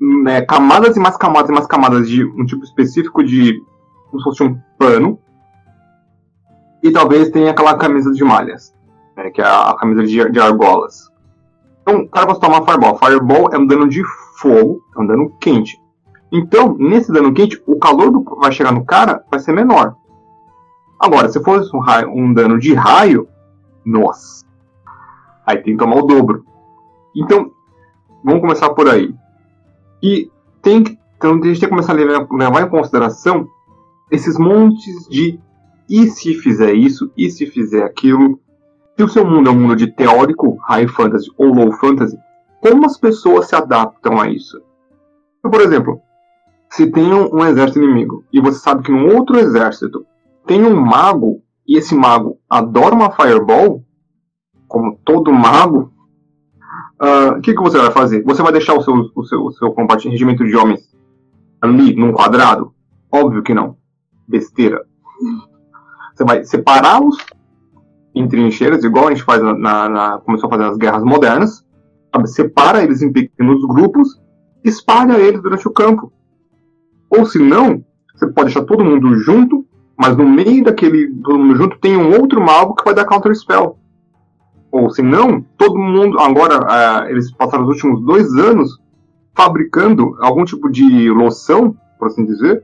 [0.00, 3.60] né, camadas e mais camadas e mais camadas de um tipo específico de.
[4.10, 5.18] como se fosse um pano.
[6.82, 8.72] E talvez tenha aquela camisa de malhas,
[9.16, 11.10] né, que é a, camisa de, de argolas.
[11.82, 12.98] Então, o cara vai tomar Fireball.
[12.98, 14.02] Fireball é um dano de
[14.36, 15.76] fogo, é um dano quente.
[16.30, 19.96] Então, nesse dano quente, o calor do, vai chegar no cara vai ser menor.
[20.98, 23.28] Agora, se fosse um, raio, um dano de raio,
[23.84, 24.44] nossa.
[25.46, 26.44] Aí tem que tomar o dobro.
[27.16, 27.50] Então,
[28.24, 29.14] vamos começar por aí.
[30.02, 30.30] E
[30.60, 33.48] tem que, então, a gente tem que começar a levar, levar em consideração
[34.10, 35.40] esses montes de
[35.88, 38.38] e se fizer isso, e se fizer aquilo.
[38.96, 42.18] Se o seu mundo é um mundo de teórico, high fantasy ou low fantasy,
[42.60, 44.60] como as pessoas se adaptam a isso?
[45.38, 46.02] Então, por exemplo,
[46.68, 50.04] se tem um, um exército inimigo e você sabe que no outro exército
[50.48, 53.84] tem um mago e esse mago adora uma fireball,
[54.66, 55.92] como todo mago,
[56.98, 58.24] ah, o uh, que, que você vai fazer?
[58.24, 59.74] Você vai deixar o seu, o seu, o seu
[60.10, 60.80] regimento de homens
[61.60, 62.74] ali num quadrado?
[63.12, 63.76] Óbvio que não.
[64.26, 64.84] Besteira.
[66.14, 67.18] Você vai separá-los
[68.14, 71.64] em trincheiras, igual a gente faz na, na, na, começou a fazer nas guerras modernas.
[72.12, 72.26] Sabe?
[72.26, 74.20] Separa eles em pequenos grupos,
[74.64, 76.10] espalha eles durante o campo.
[77.10, 77.84] Ou se não,
[78.14, 79.67] você pode deixar todo mundo junto,
[79.98, 83.76] mas no meio daquele todo junto tem um outro mago que vai dar counter spell.
[84.70, 86.20] Ou se não, todo mundo.
[86.20, 88.78] Agora, uh, eles passaram os últimos dois anos
[89.34, 92.62] fabricando algum tipo de loção, por assim dizer,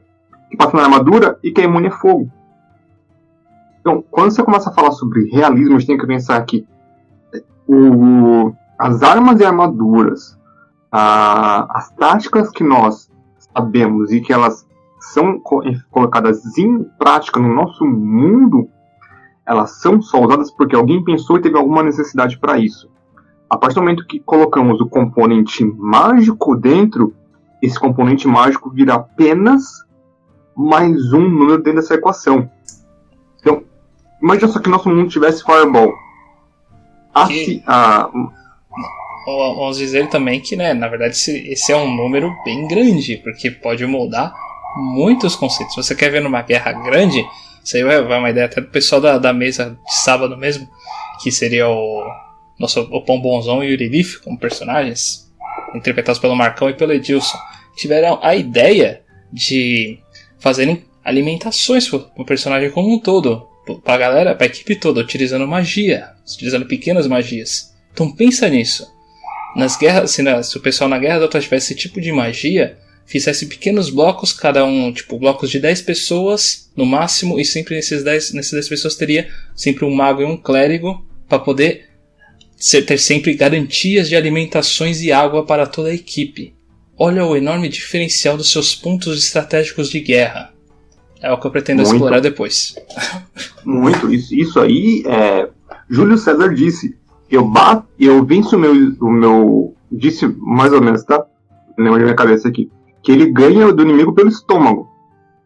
[0.51, 2.31] que passa na armadura e que é imune a fogo.
[3.81, 6.67] Então, quando você começa a falar sobre realismo, a gente tem que pensar que
[7.67, 10.39] o, as armas e armaduras,
[10.91, 13.11] as táticas que nós
[13.55, 14.67] sabemos e que elas
[15.13, 15.41] são
[15.91, 18.69] colocadas em prática no nosso mundo,
[19.47, 22.91] elas são só usadas porque alguém pensou e teve alguma necessidade para isso.
[23.49, 27.15] A partir do momento que colocamos o componente mágico dentro,
[27.61, 29.85] esse componente mágico vira apenas
[30.57, 32.51] mais um número dentro dessa equação.
[33.41, 33.63] Então,
[34.23, 35.93] imagina só que nosso mundo tivesse Fireball.
[37.29, 37.63] Que...
[37.67, 38.11] A,
[39.27, 43.87] Vamos dizer também que, né, na verdade, esse, é um número bem grande, porque pode
[43.87, 44.35] mudar
[44.77, 45.75] muitos conceitos.
[45.77, 47.25] Você quer ver numa guerra grande,
[47.63, 50.69] isso aí vai, uma ideia até do pessoal da, da mesa de sábado mesmo,
[51.23, 52.05] que seria o
[52.59, 55.33] nosso o Pão Bonzão e o Yurilif como personagens,
[55.75, 57.39] interpretados pelo Marcão e pelo Edilson,
[57.77, 59.99] tiveram a ideia de
[60.39, 63.49] fazerem alimentações para o personagem como um todo,
[63.83, 67.75] para a galera, para a equipe toda, utilizando magia, utilizando pequenas magias.
[67.93, 68.93] Então pensa nisso.
[69.57, 72.77] Nas guerras, se, na, se o pessoal na Guerra da tivesse esse tipo de magia,
[73.07, 78.03] fizesse pequenos blocos, cada um, tipo, blocos de 10 pessoas no máximo, e sempre nesses
[78.03, 81.89] 10, nessas 10 pessoas teria sempre um mago e um clérigo para poder
[82.57, 86.55] ser, ter sempre garantias de alimentações e água para toda a equipe.
[86.97, 90.53] Olha o enorme diferencial dos seus pontos estratégicos de guerra.
[91.21, 91.95] É o que eu pretendo Muito.
[91.95, 92.75] explorar depois.
[93.65, 95.49] Muito, isso, isso aí é.
[95.89, 96.97] Júlio César disse:
[97.31, 99.75] eu bato, eu venço o meu, o meu.
[99.91, 101.25] Disse mais ou menos, tá?
[101.79, 102.71] Lembra da minha cabeça aqui
[103.05, 104.89] que ele ganha do inimigo pelo estômago.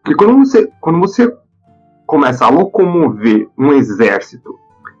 [0.01, 1.31] Porque quando você, quando você
[2.07, 4.57] começa a locomover um exército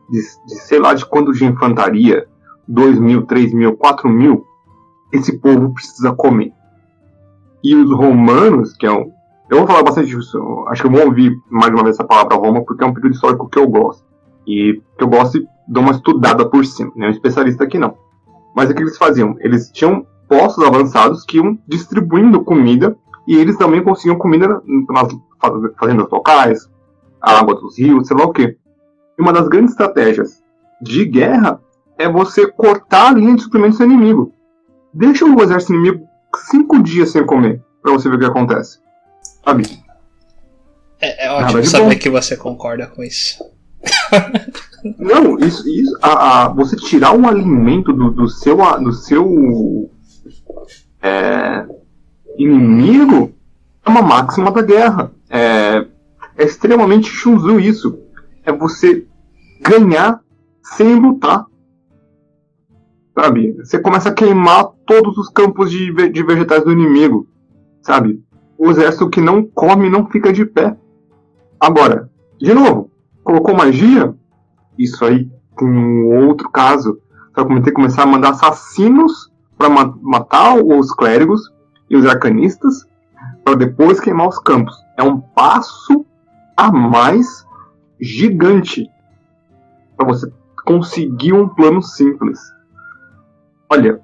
[0.09, 2.27] de, de sei lá de quanto de infantaria,
[2.67, 4.45] 2 mil, 3 mil, 4 mil,
[5.11, 6.53] esse povo precisa comer.
[7.63, 9.11] e os romanos, que é um.
[9.49, 10.37] Eu vou falar bastante disso,
[10.67, 13.15] acho que eu vou ouvir mais uma vez essa palavra Roma, porque é um período
[13.15, 14.05] histórico que eu gosto.
[14.45, 17.79] E que eu gosto e dou uma estudada por cima, não é um especialista aqui
[17.79, 17.95] não.
[18.55, 19.35] Mas o que eles faziam?
[19.39, 22.95] Eles tinham postos avançados que iam distribuindo comida
[23.27, 25.11] e eles também conseguiam comida nas
[25.77, 26.69] fazendas locais,
[27.21, 28.55] a água dos rios, sei lá o quê.
[29.17, 30.41] E uma das grandes estratégias
[30.81, 31.59] de guerra
[31.97, 34.33] é você cortar a linha de suprimentos do inimigo.
[34.93, 36.07] Deixa o exército inimigo
[36.49, 38.79] cinco dias sem comer, pra você ver o que acontece.
[39.43, 39.63] Sabe?
[41.01, 41.99] É, é ótimo saber bom.
[41.99, 43.43] que você concorda com isso.
[44.97, 49.89] Não, isso, isso a, a, você tirar um alimento do, do seu, do seu
[51.01, 51.65] é,
[52.37, 53.33] inimigo
[53.85, 55.11] é uma máxima da guerra.
[55.29, 55.85] É,
[56.37, 57.99] é extremamente chunzu isso.
[58.43, 59.05] É você
[59.61, 60.21] ganhar
[60.63, 61.45] sem lutar.
[63.13, 63.53] Sabe?
[63.57, 67.27] Você começa a queimar todos os campos de, de vegetais do inimigo.
[67.81, 68.23] Sabe?
[68.57, 70.75] O exército que não come não fica de pé.
[71.59, 72.89] Agora, de novo,
[73.23, 74.13] colocou magia?
[74.77, 76.99] Isso aí tem um outro caso.
[77.35, 79.28] Vai ter que começar a mandar assassinos
[79.59, 81.53] para ma matar os clérigos
[81.89, 82.87] e os arcanistas
[83.43, 84.73] para depois queimar os campos.
[84.97, 86.05] É um passo
[86.55, 87.45] a mais
[87.99, 88.89] gigante
[89.97, 90.31] para você
[90.65, 92.39] conseguir um plano simples.
[93.69, 93.99] Olha,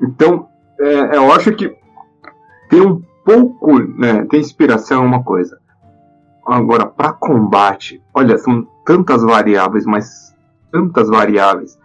[0.00, 0.48] então
[0.78, 1.76] é, eu acho que
[2.68, 5.58] tem um pouco, né, tem inspiração uma coisa.
[6.46, 10.34] Agora, para combate, olha, são tantas variáveis, mas
[10.70, 11.78] tantas variáveis.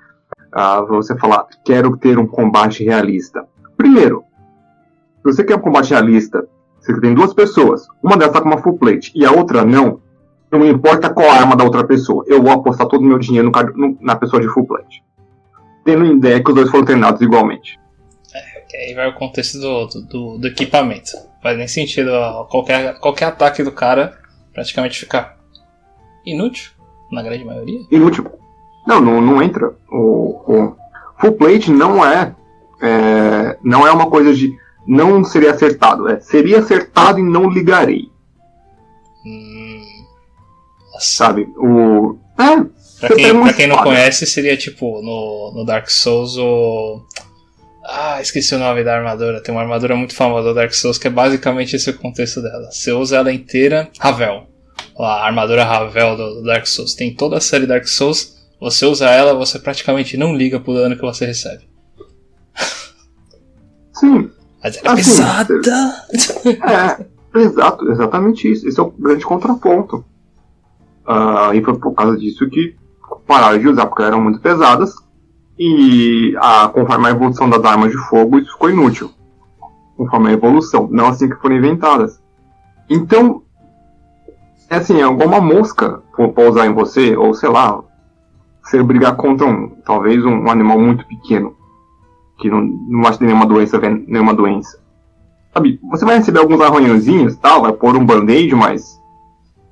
[0.88, 3.46] Você falar, quero ter um combate realista.
[3.76, 4.24] Primeiro,
[5.18, 6.48] se você quer um combate realista,
[6.80, 10.00] você tem duas pessoas, uma delas está com uma full plate e a outra não,
[10.52, 13.88] não importa qual arma da outra pessoa, eu vou apostar todo o meu dinheiro no,
[13.88, 15.04] no, na pessoa de full plate.
[15.84, 17.80] Tendo em ideia que os dois foram treinados igualmente.
[18.34, 21.12] É, aí vai o contexto do, do, do equipamento.
[21.42, 22.12] Faz nem sentido
[22.50, 24.18] qualquer, qualquer ataque do cara
[24.54, 25.38] praticamente ficar
[26.26, 26.72] inútil,
[27.12, 27.82] na grande maioria.
[27.92, 28.32] Inútil.
[28.86, 29.74] Não, não, não entra.
[29.90, 30.76] O, o
[31.20, 32.36] full plate não é,
[32.82, 34.56] é, não é uma coisa de
[34.88, 36.08] não seria acertado.
[36.08, 38.10] É, seria acertado e não ligarei.
[39.26, 39.82] Hum,
[41.00, 41.48] Sabe?
[41.58, 42.18] O.
[42.38, 42.76] É.
[43.00, 47.02] Pra quem, pra quem não conhece, seria tipo no, no Dark Souls o.
[47.84, 49.42] Ah, esqueci o nome da armadura.
[49.42, 52.72] Tem uma armadura muito famosa do Dark Souls que é basicamente esse o contexto dela.
[52.72, 54.48] Você usa ela inteira, Ravel.
[54.98, 56.96] A armadura Ravel do Dark Souls.
[56.96, 58.35] Tem toda a série Dark Souls.
[58.60, 61.68] Você usa ela, você praticamente não liga pro dano que você recebe.
[63.94, 64.30] Sim.
[64.64, 65.54] Mas ela é assim, pesada.
[67.36, 68.68] É, exato, exatamente isso.
[68.68, 70.06] Esse é o grande contraponto.
[71.08, 72.76] Uh, e foi por causa disso que
[73.28, 74.96] pararam de usar, porque eram muito pesadas
[75.58, 79.12] e a, conforme a evolução das armas de fogo, isso ficou inútil.
[79.96, 82.22] Conforme a evolução, não assim que foram inventadas.
[82.90, 83.44] Então,
[84.70, 86.02] é assim, alguma mosca
[86.36, 87.82] pousar em você, ou sei lá,
[88.66, 91.56] você brigar contra um, talvez um, animal muito pequeno,
[92.40, 94.84] que não, não vai ter nenhuma doença, nenhuma doença.
[95.54, 99.00] Sabe, você vai receber alguns arranhãozinhos, tal, vai pôr um band-aid, mas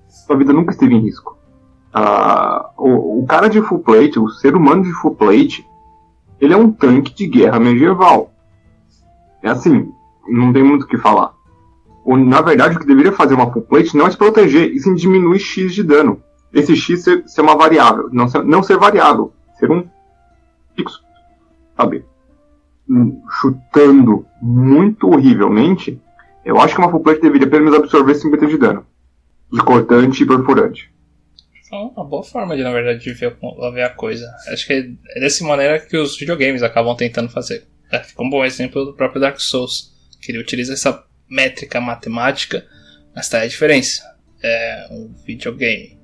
[0.08, 1.38] sua vida nunca esteve em risco.
[1.94, 5.68] Uh, o, o, cara de full plate, o ser humano de full plate,
[6.40, 8.32] ele é um tanque de guerra medieval.
[9.42, 9.92] É assim,
[10.28, 11.34] não tem muito o que falar.
[12.06, 14.80] O, na verdade, o que deveria fazer uma full plate não é se proteger, e
[14.80, 16.22] sim diminuir X de dano.
[16.54, 19.88] Esse X ser, ser uma variável, não ser, não ser variável, ser um
[20.76, 21.04] fixo.
[21.76, 22.06] Sabe?
[22.88, 26.00] Hum, chutando muito horrivelmente,
[26.46, 28.86] eu acho que uma full plate deveria pelo menos absorver 50 de dano.
[29.52, 30.94] De cortante e perfurante.
[31.72, 33.36] É uma boa forma de, na verdade, de ver,
[33.74, 34.32] ver a coisa.
[34.50, 34.74] Acho que
[35.16, 37.66] é dessa maneira que os videogames acabam tentando fazer.
[37.92, 39.92] É, fica um bom exemplo do próprio Dark Souls,
[40.22, 42.64] que ele utiliza essa métrica matemática,
[43.16, 44.04] mas tá a diferença.
[44.44, 46.03] É um videogame.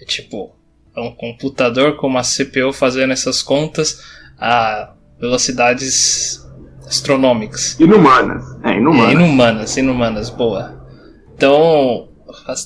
[0.00, 0.54] É tipo,
[0.96, 4.02] é um computador com uma CPU fazendo essas contas
[4.38, 6.46] a velocidades
[6.86, 7.78] astronômicas.
[7.78, 8.44] Inumanas.
[8.64, 9.08] É, inumanas.
[9.08, 10.86] É, inumanas, inumanas, boa.
[11.34, 12.08] Então,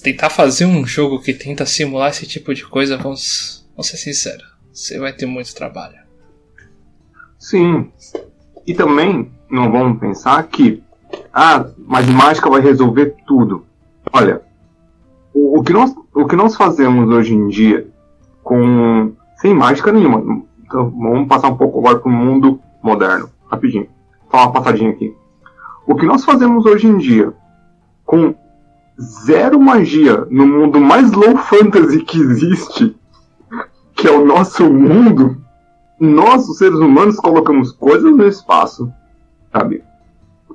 [0.03, 4.47] tentar fazer um jogo que tenta simular esse tipo de coisa, vamos, vamos ser sinceros,
[4.73, 6.01] você vai ter muito trabalho.
[7.39, 7.91] Sim.
[8.67, 10.83] E também não vamos pensar que
[11.33, 13.67] ah, mas mágica vai resolver tudo.
[14.13, 14.43] Olha,
[15.35, 17.89] o, que nós, o que nós fazemos hoje em dia
[18.43, 20.43] com sem mágica nenhuma.
[20.65, 23.89] Então, vamos passar um pouco agora para o mundo moderno, rapidinho.
[24.31, 25.15] Só uma passadinha aqui.
[25.87, 27.33] O que nós fazemos hoje em dia
[28.05, 28.35] com
[29.01, 32.97] zero magia no mundo mais low fantasy que existe,
[33.95, 35.37] que é o nosso mundo,
[35.99, 38.93] nós, os seres humanos, colocamos coisas no espaço,
[39.53, 39.83] sabe?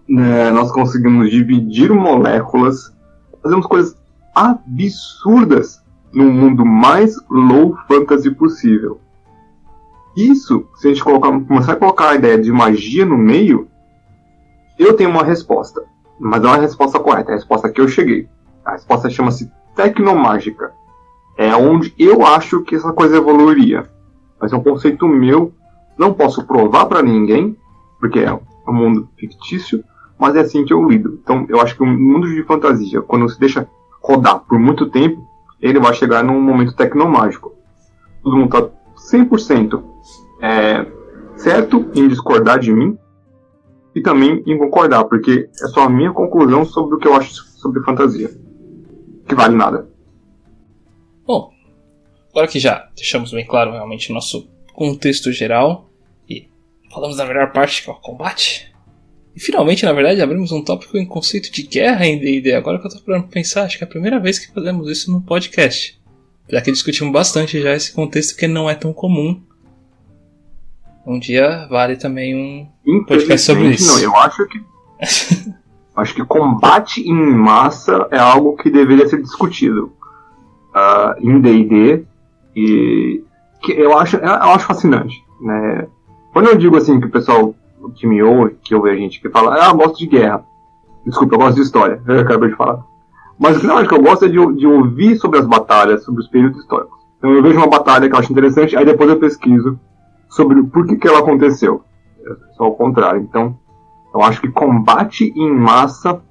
[0.07, 2.93] né, nós conseguimos dividir moléculas,
[3.43, 3.95] fazemos coisas
[4.37, 5.83] absurdas
[6.13, 9.01] no mundo mais low fantasy possível.
[10.15, 13.67] Isso, se a gente colocar, começar a colocar a ideia de magia no meio,
[14.77, 15.83] eu tenho uma resposta.
[16.19, 18.29] Mas não é a resposta correta, é a resposta que eu cheguei.
[18.63, 20.71] A resposta chama-se tecnomágica.
[21.35, 23.89] É onde eu acho que essa coisa evoluiria.
[24.39, 25.51] Mas é um conceito meu,
[25.97, 27.57] não posso provar para ninguém,
[27.99, 29.83] porque é um mundo fictício,
[30.17, 31.19] mas é assim que eu lido.
[31.23, 33.67] Então eu acho que o mundo de fantasia, quando se deixa
[34.01, 35.25] rodar por muito tempo,
[35.61, 37.55] ele vai chegar num momento tecnomágico.
[38.23, 38.69] Todo mundo tá
[39.11, 39.83] 100%
[40.41, 40.85] é,
[41.35, 42.97] certo em discordar de mim
[43.95, 47.33] e também em concordar, porque é só a minha conclusão sobre o que eu acho
[47.33, 48.29] sobre fantasia.
[49.27, 49.89] Que vale nada.
[51.25, 51.51] Bom,
[52.31, 55.89] agora que já deixamos bem claro realmente o nosso contexto geral
[56.29, 56.49] e
[56.93, 58.73] falamos da melhor parte que é o combate.
[59.37, 62.55] E finalmente, na verdade, abrimos um tópico em conceito de guerra em D&D.
[62.55, 65.11] Agora que eu tô para pensar, acho que é a primeira vez que fazemos isso
[65.11, 66.01] num podcast.
[66.49, 69.39] Já que discutimos bastante já esse contexto que não é tão comum
[71.05, 73.93] um dia vale também um podcast sobre isso.
[73.93, 74.59] Não, eu acho que.
[75.95, 79.93] acho que combate em massa é algo que deveria ser discutido
[80.73, 82.03] uh, em DD
[82.55, 83.23] e
[83.61, 85.23] que eu acho, eu acho fascinante.
[85.39, 85.87] Né?
[86.33, 87.53] Quando eu digo assim que o pessoal
[87.95, 90.43] que me ouve, que ouve a gente, que fala, ah, eu gosto de guerra.
[91.05, 92.83] Desculpa, eu gosto de história, eu acabei de falar.
[93.39, 96.03] Mas o que eu acho que eu gosto é de, de ouvir sobre as batalhas,
[96.03, 96.97] sobre os períodos históricos.
[97.17, 99.79] Então eu vejo uma batalha que eu acho interessante, aí depois eu pesquiso
[100.29, 101.83] sobre por que, que ela aconteceu.
[102.25, 103.21] É só o contrário.
[103.21, 103.57] Então,
[104.13, 106.21] eu acho que combate em massa,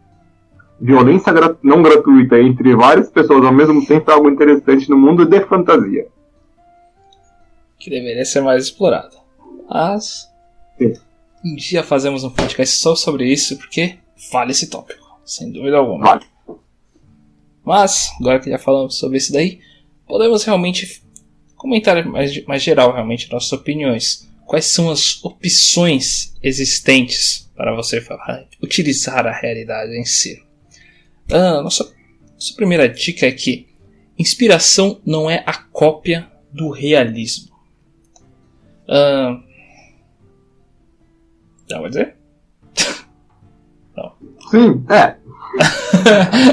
[0.80, 5.24] violência gra não gratuita entre várias pessoas ao mesmo tempo é algo interessante no mundo
[5.24, 6.06] de fantasia.
[7.78, 9.16] Que deveria ser mais explorado.
[9.68, 10.30] Mas.
[10.78, 10.92] Sim.
[11.44, 13.98] Um dia fazemos um podcast só sobre isso, porque
[14.32, 16.04] vale esse tópico, sem dúvida alguma.
[16.04, 16.26] Vale.
[17.64, 19.60] Mas, agora que já falamos sobre isso daí,
[20.06, 21.02] podemos realmente
[21.56, 24.28] comentário mais, mais geral, realmente, nossas opiniões.
[24.46, 30.40] Quais são as opções existentes para você falar, utilizar a realidade em si?
[31.30, 31.92] Ah, nossa,
[32.34, 33.66] nossa primeira dica é que
[34.16, 37.52] inspiração não é a cópia do realismo.
[38.88, 39.42] Ah,
[41.70, 42.16] não, vai dizer?
[43.96, 44.12] não.
[44.50, 45.16] Sim, é.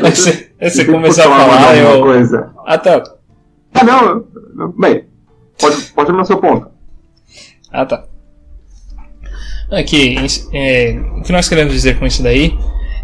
[0.02, 2.02] você, você começou a falar, eu.
[2.02, 2.54] Coisa.
[2.66, 3.04] Ah, tá.
[3.74, 4.26] Ah, não.
[4.78, 5.06] Bem,
[5.60, 6.70] pode, pode terminar seu ponto.
[7.72, 8.06] Ah, tá.
[9.72, 10.16] Aqui,
[10.54, 12.56] é, o que nós queremos dizer com isso daí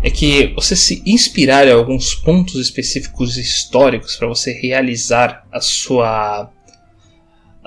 [0.04, 6.52] é que você se inspirar em alguns pontos específicos históricos para você realizar a sua,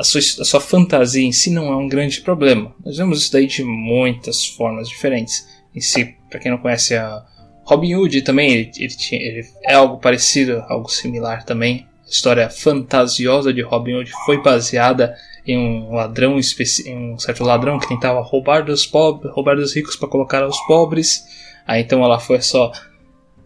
[0.03, 2.75] a sua a sua fantasia em si não é um grande problema.
[2.85, 5.47] Nós vemos isso daí de muitas formas diferentes.
[5.75, 7.25] Em si, para quem não conhece a
[7.65, 13.53] Robin Hood também, ele, ele, tinha, ele é algo parecido, algo similar também história fantasiosa
[13.55, 18.65] de Robin Hood foi baseada em um ladrão em um certo ladrão que tentava roubar
[18.65, 21.25] dos pobres, roubar dos ricos para colocar aos pobres.
[21.67, 22.71] Aí então ela foi só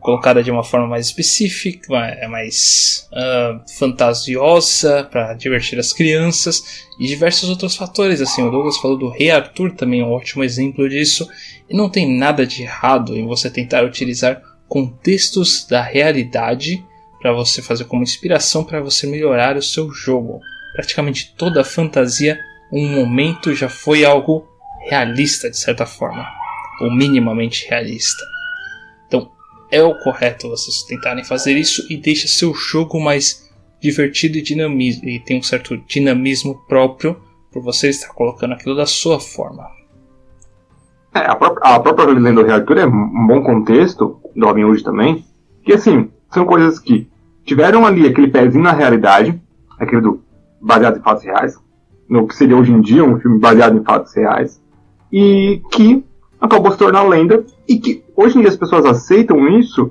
[0.06, 1.92] colocada de uma forma mais específica,
[2.30, 8.20] mais uh, fantasiosa para divertir as crianças e diversos outros fatores.
[8.20, 11.28] Assim, o Douglas falou do Rei Arthur também é um ótimo exemplo disso.
[11.68, 16.84] E não tem nada de errado em você tentar utilizar contextos da realidade
[17.20, 20.38] para você fazer como inspiração para você melhorar o seu jogo.
[20.72, 22.38] Praticamente toda fantasia,
[22.72, 24.46] um momento já foi algo
[24.88, 26.24] realista de certa forma,
[26.80, 28.35] ou minimamente realista.
[29.70, 33.50] É o correto vocês tentarem fazer isso e deixa seu jogo mais
[33.80, 37.16] divertido e dinamismo e tem um certo dinamismo próprio
[37.52, 39.66] por você estar colocando aquilo da sua forma.
[41.14, 44.84] É, a, própria, a própria Lenda do Reator é um bom contexto do Robin Hood
[44.84, 45.24] também,
[45.64, 47.08] que assim, são coisas que
[47.44, 49.40] tiveram ali aquele pezinho na realidade,
[49.78, 50.22] aquele do
[50.60, 51.56] baseado em fatos reais,
[52.08, 54.60] no que seria hoje em dia um filme baseado em fatos reais,
[55.10, 56.04] e que
[56.40, 59.86] acabou se tornando lenda, e que hoje em dia as pessoas aceitam isso,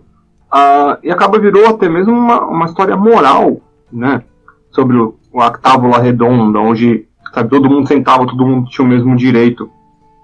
[0.54, 4.24] uh, e acaba virou até mesmo uma, uma história moral, né?
[4.72, 9.16] Sobre o, a tábua redonda, onde sabe, todo mundo sentava, todo mundo tinha o mesmo
[9.16, 9.70] direito.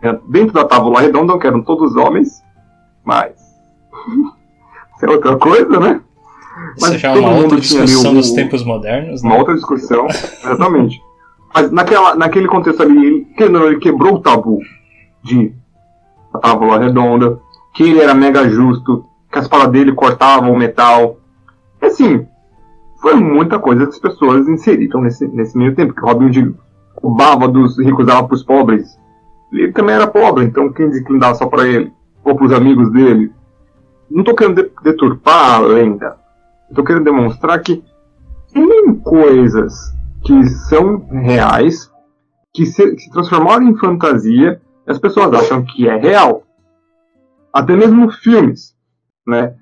[0.02, 2.42] É, dentro da tábua redonda, que eram todos homens,
[3.04, 3.32] mas.
[4.96, 6.02] Isso é outra coisa, né?
[6.80, 9.24] Mas já é uma outra discussão dos tempos modernos.
[9.24, 9.30] Né?
[9.30, 10.06] Uma outra discussão,
[10.46, 11.02] exatamente.
[11.54, 14.60] Mas naquela, naquele contexto ali, ele, ele quebrou o tabu
[15.24, 15.54] de
[16.34, 17.40] a tábua redonda,
[17.74, 21.18] que ele era mega justo, que as palavras dele cortavam o metal.
[21.82, 22.26] Assim,
[23.02, 26.56] foi muita coisa que as pessoas inseriram nesse, nesse meio tempo, que Robin Hood
[27.02, 29.00] roubava dos ricos dava para os pobres.
[29.52, 31.92] Ele também era pobre, então quem que dava só para ele?
[32.24, 33.32] ou para os amigos dele.
[34.10, 36.18] Não estou querendo deturpar a lenda.
[36.70, 37.84] Estou querendo demonstrar que
[38.54, 39.74] tem coisas
[40.24, 41.90] que são reais,
[42.54, 44.62] que se, se transformaram em fantasia,
[44.92, 46.44] as pessoas acham que é real.
[47.54, 48.76] Até mesmo filmes,
[49.26, 49.56] né?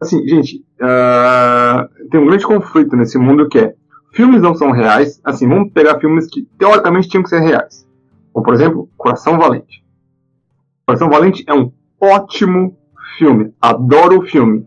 [0.00, 3.74] Assim, gente, uh, tem um grande conflito nesse mundo que é
[4.12, 5.20] filmes não são reais.
[5.24, 7.86] Assim, vamos pegar filmes que teoricamente tinham que ser reais.
[8.32, 9.84] Como, por exemplo, Coração Valente.
[10.86, 12.76] Coração Valente é um ótimo
[13.18, 13.54] filme.
[13.60, 14.66] Adoro o filme.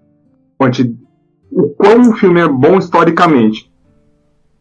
[1.51, 3.71] O quão o filme é bom historicamente.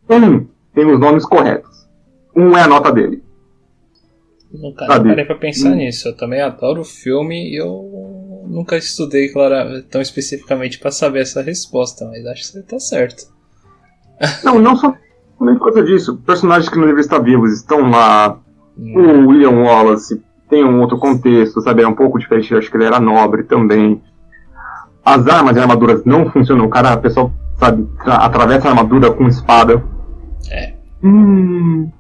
[0.09, 1.89] Um tem os nomes corretos.
[2.35, 3.23] Um é a nota dele.
[4.53, 5.77] Nunca parei pra pensar hum.
[5.77, 6.09] nisso.
[6.09, 11.43] Eu também adoro o filme e eu nunca estudei claro, tão especificamente para saber essa
[11.43, 13.33] resposta, mas acho que você tá certo.
[14.45, 14.95] Não, não só
[15.37, 16.17] por causa disso.
[16.19, 18.39] Personagens que não deveriam estar vivos estão lá.
[18.79, 19.25] Hum.
[19.25, 21.83] O William Wallace tem um outro contexto, sabe?
[21.83, 22.55] É um pouco diferente.
[22.55, 24.01] acho que ele era nobre também.
[25.05, 26.67] As armas e armaduras não funcionam.
[26.67, 29.83] O cara, a pessoa, sabe, atravessa a armadura com espada.
[30.51, 30.75] É.
[31.03, 31.91] Hum.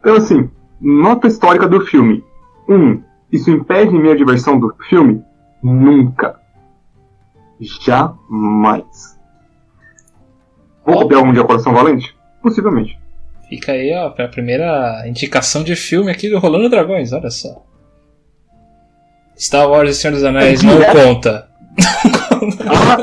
[0.00, 0.50] Então, assim,
[0.82, 2.24] nota histórica do filme.
[2.68, 5.22] Um, isso impede minha diversão do filme?
[5.62, 6.40] Nunca.
[7.60, 9.18] Jamais.
[10.84, 12.14] Vou copiar algum dia Coração Valente?
[12.42, 13.00] Possivelmente.
[13.48, 17.64] Fica aí ó, a primeira indicação de filme aqui do Rolando Dragões, olha só.
[19.38, 20.90] Star Wars e Senhor dos Anéis não é?
[20.92, 21.48] conta.
[22.66, 22.98] Ah,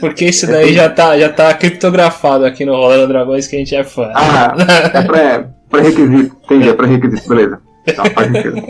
[0.00, 3.74] Porque isso daí já tá, já tá criptografado aqui no Rolando Dragões que a gente
[3.74, 4.10] é fã.
[4.14, 4.54] Ah,
[4.94, 6.36] é pré, pré-requisito.
[6.44, 7.60] Entendi, é pré-requisito, beleza.
[7.96, 8.62] Tá, faz sentido.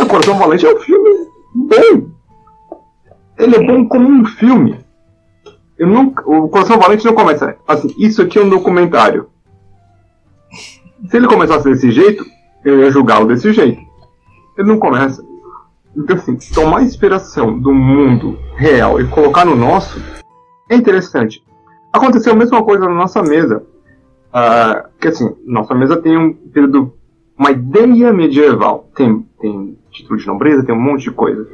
[0.00, 1.10] A Coração Valente é um filme
[1.54, 2.08] bom.
[3.38, 4.78] Ele é bom como um filme.
[5.78, 9.28] Eu nunca, o Coração Valente não começa assim, isso aqui é um documentário.
[11.10, 12.24] Se ele começasse desse jeito,
[12.64, 13.80] eu ia julgá-lo desse jeito.
[14.56, 15.22] Ele não começa.
[15.96, 20.00] Então, assim, tomar inspiração do mundo real e colocar no nosso
[20.68, 21.42] é interessante.
[21.92, 23.64] Aconteceu a mesma coisa na nossa mesa.
[24.30, 26.92] Uh, que assim, nossa mesa tem um período,
[27.38, 28.90] uma ideia medieval.
[28.96, 31.46] Tem, tem título de nobreza, tem um monte de coisa.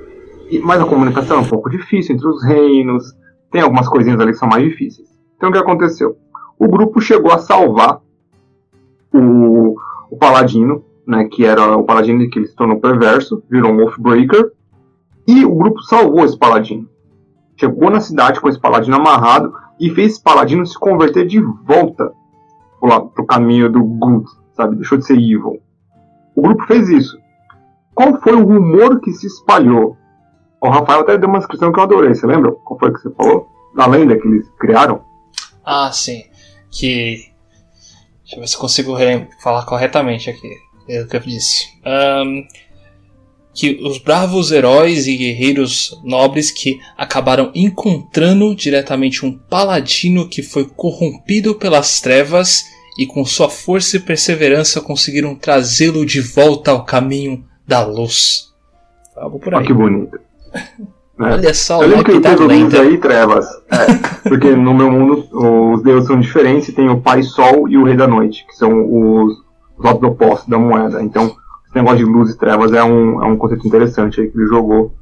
[0.51, 3.05] E, mas a comunicação é um pouco difícil entre os reinos.
[3.51, 5.09] Tem algumas coisinhas ali que são mais difíceis.
[5.37, 6.17] Então o que aconteceu?
[6.59, 8.01] O grupo chegou a salvar
[9.13, 9.77] o,
[10.11, 14.53] o paladino né, que era o paladino que ele se tornou perverso, virou um Wolfbreaker,
[15.27, 16.89] e o grupo salvou esse paladino.
[17.59, 22.13] Chegou na cidade com esse paladino amarrado e fez esse paladino se converter de volta
[22.79, 24.77] pro, pro caminho do good, sabe?
[24.77, 25.61] Deixou de ser evil.
[26.35, 27.19] O grupo fez isso.
[27.93, 29.97] Qual foi o rumor que se espalhou?
[30.63, 32.53] O Rafael até deu uma descrição que eu adorei, você lembra?
[32.53, 33.49] Qual foi que você falou?
[33.75, 35.03] Da lenda que eles criaram?
[35.65, 36.23] Ah, sim.
[36.71, 37.31] Que.
[38.23, 38.95] Deixa eu ver se consigo
[39.43, 41.69] falar corretamente aqui é o que eu disse.
[41.87, 42.47] Um,
[43.55, 50.65] que os bravos heróis e guerreiros nobres que acabaram encontrando diretamente um paladino que foi
[50.65, 52.65] corrompido pelas trevas
[52.99, 58.51] e com sua força e perseverança conseguiram trazê-lo de volta ao caminho da luz.
[59.17, 59.63] Algo por aí.
[59.63, 60.19] Oh, que bonito.
[61.23, 62.81] Olha só eu lembro que tá lenda.
[62.81, 63.47] aí trevas.
[63.71, 63.93] É,
[64.27, 66.75] porque no meu mundo os deuses são diferentes.
[66.75, 69.50] Tem o Pai Sol e o Rei da Noite, que são os
[69.81, 71.03] os lados opostos da moeda.
[71.03, 74.37] Então, esse negócio de luz e trevas é um, é um conceito interessante aí que
[74.37, 74.95] ele jogou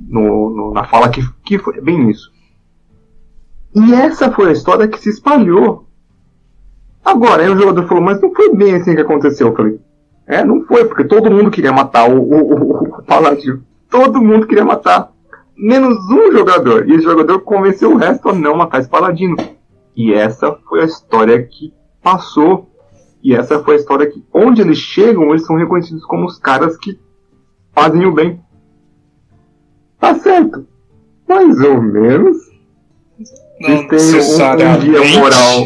[0.00, 2.32] no, no, na fala que, que foi bem isso.
[3.74, 5.86] E essa foi a história que se espalhou.
[7.04, 9.48] Agora, aí o jogador falou, mas não foi bem assim que aconteceu.
[9.48, 9.80] Eu falei,
[10.26, 13.62] é, não foi, porque todo mundo queria matar o, o, o, o Paladino.
[13.90, 15.10] Todo mundo queria matar.
[15.56, 16.88] Menos um jogador.
[16.88, 19.36] E esse jogador convenceu o resto a não matar esse Paladino.
[19.94, 22.71] E essa foi a história que passou
[23.22, 26.76] e essa foi a história que, onde eles chegam, eles são reconhecidos como os caras
[26.76, 26.98] que
[27.72, 28.40] fazem o bem.
[30.00, 30.66] Tá certo.
[31.28, 32.36] Mais ou menos.
[33.60, 35.58] Não eles têm um, um guia moral.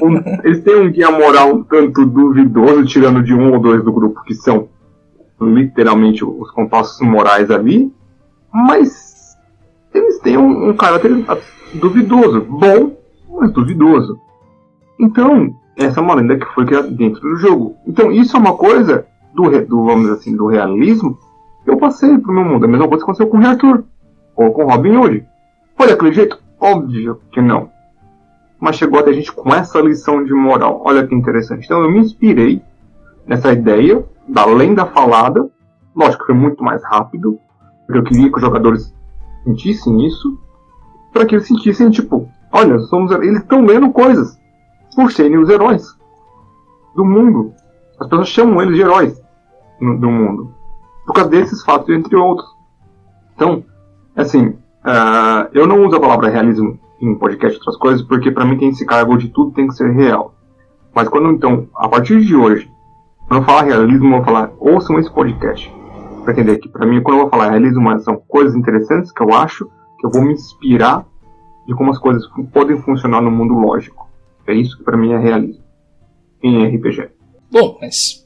[0.02, 3.92] um, eles têm um guia moral um tanto duvidoso, tirando de um ou dois do
[3.92, 4.68] grupo que são
[5.38, 7.92] literalmente os compassos morais ali.
[8.50, 9.36] Mas
[9.92, 11.12] eles têm um, um caráter
[11.74, 12.40] duvidoso.
[12.40, 12.96] Bom,
[13.28, 14.18] mas duvidoso.
[14.98, 17.76] Então, essa é uma lenda que foi criada dentro do jogo.
[17.86, 21.18] Então isso é uma coisa do, do vamos dizer assim, do realismo
[21.64, 22.64] que eu passei pro meu mundo.
[22.64, 23.84] A mesma coisa que aconteceu com o Arthur
[24.36, 25.26] ou com Robin Hood.
[25.76, 26.38] Foi daquele jeito?
[26.60, 27.70] Óbvio que não.
[28.60, 30.82] Mas chegou até a gente com essa lição de moral.
[30.84, 31.64] Olha que interessante.
[31.64, 32.62] Então eu me inspirei
[33.26, 35.48] nessa ideia da lenda falada.
[35.94, 37.38] Lógico que foi muito mais rápido,
[37.86, 38.94] porque eu queria que os jogadores
[39.44, 40.38] sentissem isso,
[41.12, 44.40] para que eles sentissem tipo, olha, somos eles estão lendo coisas
[44.94, 45.96] por serem os heróis
[46.94, 47.52] do mundo.
[47.98, 49.20] As pessoas chamam eles de heróis.
[49.80, 50.54] no, do mundo.
[51.06, 52.48] Por causa desses fatos, entre outros.
[53.34, 53.64] Então,
[54.14, 58.44] assim, uh, eu não uso a palavra realismo em podcast e outras coisas, porque para
[58.44, 60.34] mim tem esse cargo de tudo tem que ser real.
[60.94, 62.70] Mas quando então, a partir de hoje,
[63.26, 65.72] quando eu falar realismo, eu vou falar, ouçam esse podcast.
[66.22, 69.34] Pra entender que para mim, quando eu vou falar realismo, são coisas interessantes que eu
[69.34, 69.68] acho,
[69.98, 71.04] que eu vou me inspirar
[71.66, 74.06] de como as coisas podem funcionar no mundo lógico.
[74.46, 75.62] É isso que para mim é realismo
[76.42, 77.08] em RPG.
[77.50, 78.22] Bom, mas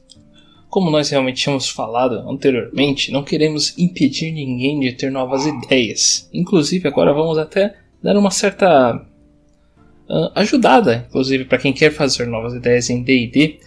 [0.69, 6.29] como nós realmente tínhamos falado anteriormente, não queremos impedir ninguém de ter novas ideias.
[6.33, 12.53] Inclusive, agora vamos até dar uma certa uh, ajudada, inclusive para quem quer fazer novas
[12.53, 13.59] ideias em D&D.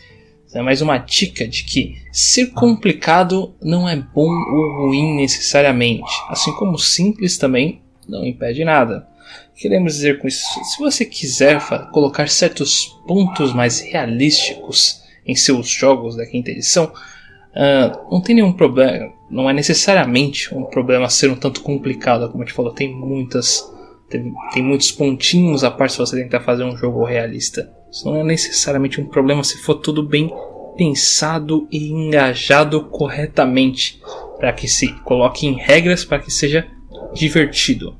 [0.53, 6.53] É mais uma dica de que ser complicado não é bom ou ruim necessariamente, assim
[6.55, 9.07] como simples também não impede nada.
[9.54, 11.60] Queremos dizer com isso, se você quiser
[11.92, 18.52] colocar certos pontos mais realísticos em seus jogos da quinta edição, uh, não tem nenhum
[18.52, 22.94] problema, não é necessariamente um problema ser um tanto complicado, como a gente falou, tem
[22.94, 23.62] muitas
[24.10, 27.72] tem, tem muitos pontinhos a parte se você tentar fazer um jogo realista.
[27.90, 30.32] Isso não é necessariamente um problema se for tudo bem
[30.76, 34.00] pensado e engajado corretamente
[34.38, 36.66] para que se coloque em regras para que seja
[37.14, 37.96] divertido.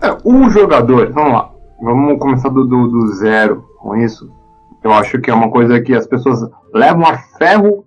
[0.00, 4.30] É, um jogador, vamos lá, vamos começar do, do, do, zero com isso.
[4.82, 6.40] Eu acho que é uma coisa que as pessoas
[6.72, 7.86] levam a ferro,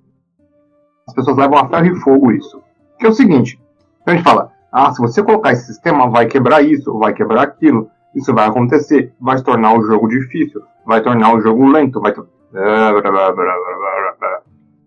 [1.07, 2.61] as pessoas levam a ferro e fogo isso.
[2.97, 3.59] Que é o seguinte,
[4.05, 7.89] a gente fala, ah, se você colocar esse sistema, vai quebrar isso, vai quebrar aquilo,
[8.15, 12.13] isso vai acontecer, vai se tornar o jogo difícil, vai tornar o jogo lento, vai.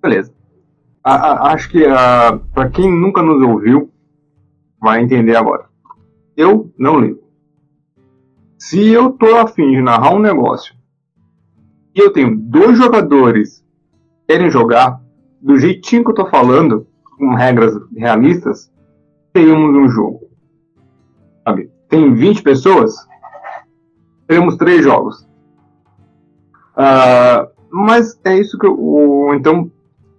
[0.03, 0.35] Beleza.
[1.05, 1.85] A, a, acho que
[2.53, 3.91] para quem nunca nos ouviu,
[4.81, 5.72] vai entender agora.
[6.37, 7.22] Eu não ligo.
[8.59, 10.74] Se eu tô afim de narrar um negócio
[11.95, 13.64] e eu tenho dois jogadores
[14.26, 15.01] que querem jogar
[15.41, 16.87] do jeitinho que eu tô falando,
[17.18, 18.72] com regras realistas,
[19.33, 20.20] temos um jogo.
[21.45, 21.70] Sabe?
[21.89, 22.95] Tem 20 pessoas,
[24.26, 25.28] teremos três jogos.
[26.74, 29.35] Uh, mas é isso que eu.
[29.35, 29.70] Então,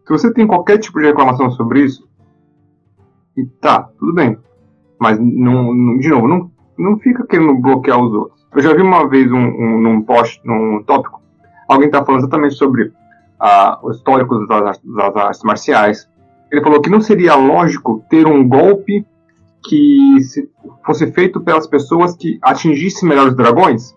[0.05, 2.07] se você tem qualquer tipo de reclamação sobre isso,
[3.61, 4.38] tá, tudo bem.
[5.00, 8.48] Mas, não, não, de novo, não, não fica querendo bloquear os outros.
[8.56, 11.22] Eu já vi uma vez um, um, num post, num tópico,
[11.68, 16.10] alguém tá falando exatamente sobre uh, os históricos das, das artes marciais.
[16.52, 19.06] Ele falou que não seria lógico ter um golpe
[19.64, 20.18] que
[20.86, 23.96] fosse feito pelas pessoas que atingissem melhor os dragões?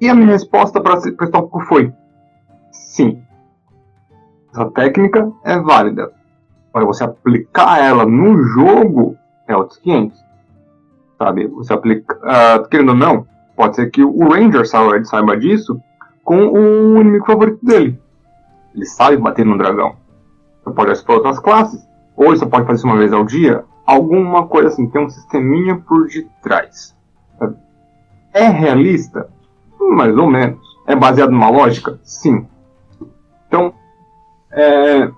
[0.00, 1.92] E a minha resposta para esse tópico foi:
[2.70, 3.22] sim.
[4.50, 6.12] Essa técnica é válida.
[6.72, 9.16] Para você aplicar ela no jogo,
[9.48, 10.24] é outros 500.
[11.18, 11.46] Sabe?
[11.48, 12.16] Você aplica.
[12.16, 13.26] Uh, querendo ou não,
[13.56, 15.80] pode ser que o Ranger saiba, disso
[16.24, 18.00] com o inimigo favorito dele.
[18.74, 19.96] Ele sabe bater no dragão.
[20.64, 21.86] Você pode explorar outras classes.
[22.16, 23.64] Ou você pode fazer isso uma vez ao dia.
[23.86, 26.96] Alguma coisa assim, tem um sisteminha por detrás.
[27.38, 27.56] Sabe?
[28.32, 29.28] É realista?
[29.78, 30.64] Mais ou menos.
[30.86, 32.00] É baseado numa lógica?
[32.02, 32.46] Sim.
[33.46, 33.74] Então,
[34.50, 35.10] é,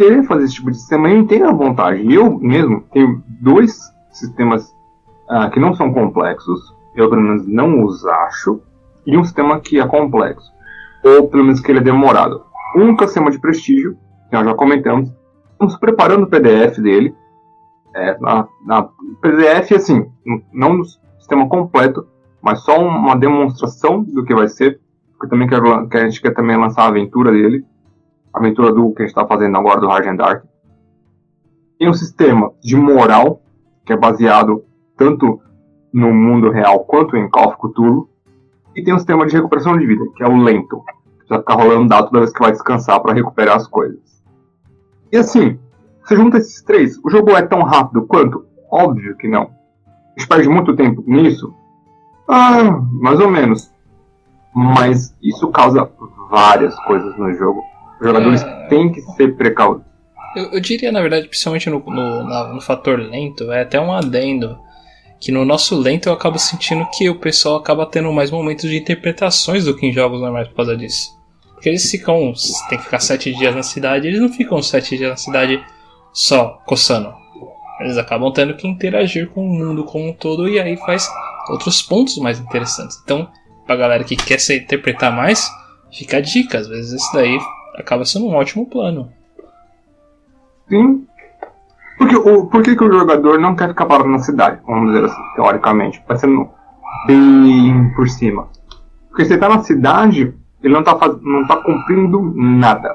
[0.00, 2.10] querer fazer esse tipo de sistema, eu entendo a vontade.
[2.10, 3.78] Eu mesmo tenho dois
[4.10, 4.74] sistemas
[5.28, 8.62] uh, que não são complexos, eu pelo menos não os acho,
[9.06, 10.50] e um sistema que é complexo,
[11.04, 12.42] ou pelo menos que ele é demorado.
[12.74, 13.98] Um que é o sistema de prestígio,
[14.30, 15.12] que nós já comentamos,
[15.52, 17.14] estamos preparando o PDF dele,
[17.94, 18.88] é, na, na
[19.20, 20.10] PDF, assim,
[20.50, 20.84] não no
[21.18, 22.06] sistema completo,
[22.40, 24.80] mas só uma demonstração do que vai ser,
[25.18, 27.62] porque também quer, que a gente quer também lançar a aventura dele,
[28.32, 30.44] aventura do que a gente está fazendo agora do Hard and Dark.
[31.78, 33.40] Tem um sistema de moral,
[33.84, 34.64] que é baseado
[34.96, 35.40] tanto
[35.92, 38.08] no mundo real quanto em Call of Cthulhu.
[38.76, 40.82] E tem um sistema de recuperação de vida, que é o lento.
[41.28, 44.00] Vai ficar rolando dado toda vez que vai descansar para recuperar as coisas.
[45.12, 45.58] E assim,
[46.02, 48.44] você junta esses três, o jogo é tão rápido quanto?
[48.70, 49.50] Óbvio que não.
[50.16, 51.54] A gente perde muito tempo nisso?
[52.28, 53.72] Ah, mais ou menos.
[54.54, 55.90] Mas isso causa
[56.28, 57.62] várias coisas no jogo.
[58.00, 58.66] Os jogadores é...
[58.68, 59.84] têm que ser precaudos.
[60.34, 64.58] Eu, eu, diria, na verdade, principalmente no, no, no, fator lento, é até um adendo.
[65.20, 68.76] Que no nosso lento eu acabo sentindo que o pessoal acaba tendo mais momentos de
[68.76, 71.10] interpretações do que em jogos normais por causa disso.
[71.52, 72.32] Porque eles ficam.
[72.70, 75.62] tem que ficar sete dias na cidade, eles não ficam sete dias na cidade
[76.12, 77.12] só coçando.
[77.80, 81.10] Eles acabam tendo que interagir com o mundo como um todo e aí faz
[81.50, 82.98] outros pontos mais interessantes.
[83.04, 83.28] Então,
[83.66, 85.50] pra galera que quer se interpretar mais,
[85.92, 86.58] fica a dica.
[86.58, 87.38] Às vezes isso daí
[87.76, 89.10] acaba sendo um ótimo plano.
[90.68, 91.06] Sim.
[91.98, 94.60] Porque o, por que, o jogador não quer ficar parado na cidade?
[94.66, 96.02] Vamos dizer assim, teoricamente.
[96.06, 96.48] Parecendo
[97.06, 98.48] bem por cima.
[99.08, 102.94] Porque se ele tá na cidade, ele não tá, faz, não tá cumprindo nada.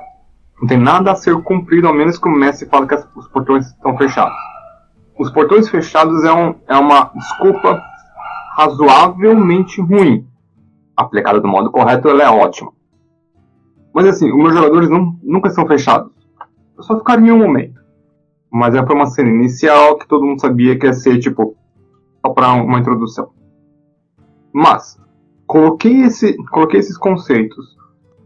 [0.60, 3.68] Não tem nada a ser cumprido, a menos que o Messi fale que os portões
[3.68, 4.36] estão fechados.
[5.20, 7.82] Os portões fechados é, um, é uma desculpa
[8.56, 10.28] razoavelmente ruim.
[10.96, 12.72] Aplicada do modo correto, ela é ótima.
[13.96, 16.12] Mas assim, os meus jogadores não, nunca são fechados.
[16.76, 17.80] Eu só ficaram em um momento.
[18.52, 21.56] Mas é foi uma cena inicial que todo mundo sabia que ia ser, tipo,
[22.20, 23.30] só para uma introdução.
[24.52, 25.00] Mas,
[25.48, 27.78] coloquei, esse, coloquei esses conceitos.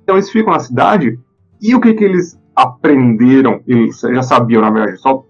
[0.01, 1.20] Então eles ficam na cidade
[1.61, 3.61] e o que, que eles aprenderam?
[3.67, 5.24] Eles já sabiam, na verdade, só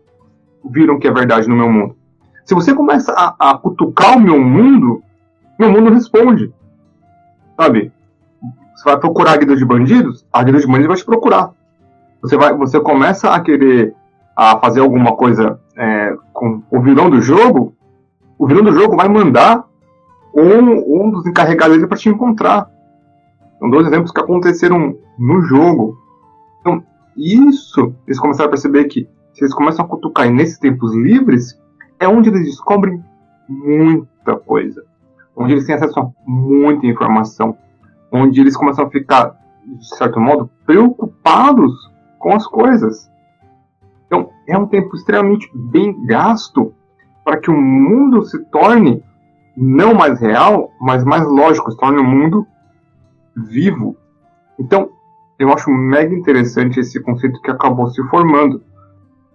[0.71, 1.97] viram que é verdade no meu mundo.
[2.45, 5.03] Se você começa a, a cutucar o meu mundo,
[5.59, 6.53] meu mundo responde.
[7.59, 7.91] Sabe?
[8.79, 11.51] Você vai procurar a guia de bandidos, a guia de bandidos vai te procurar.
[12.21, 13.93] Você, vai, você começa a querer
[14.33, 17.75] a fazer alguma coisa é, com o vilão do jogo,
[18.37, 19.65] o vilão do jogo vai mandar
[20.33, 22.69] um, um dos encarregados dele para te encontrar.
[23.59, 25.97] São dois exemplos que aconteceram no jogo.
[26.61, 26.81] Então,
[27.17, 31.59] isso, eles começaram a perceber que se eles começam a cutucar nesses tempos livres,
[31.99, 33.03] é onde eles descobrem
[33.45, 34.85] muita coisa.
[35.35, 37.57] Onde eles têm acesso a muita informação.
[38.11, 39.35] Onde eles começam a ficar,
[39.65, 41.71] de certo modo, preocupados
[42.17, 43.09] com as coisas.
[44.07, 46.73] Então, é um tempo extremamente bem gasto
[47.23, 49.03] para que o mundo se torne
[49.55, 52.47] não mais real, mas mais lógico, se torne um mundo
[53.35, 53.95] vivo.
[54.57, 54.89] Então,
[55.37, 58.63] eu acho mega interessante esse conceito que acabou se formando.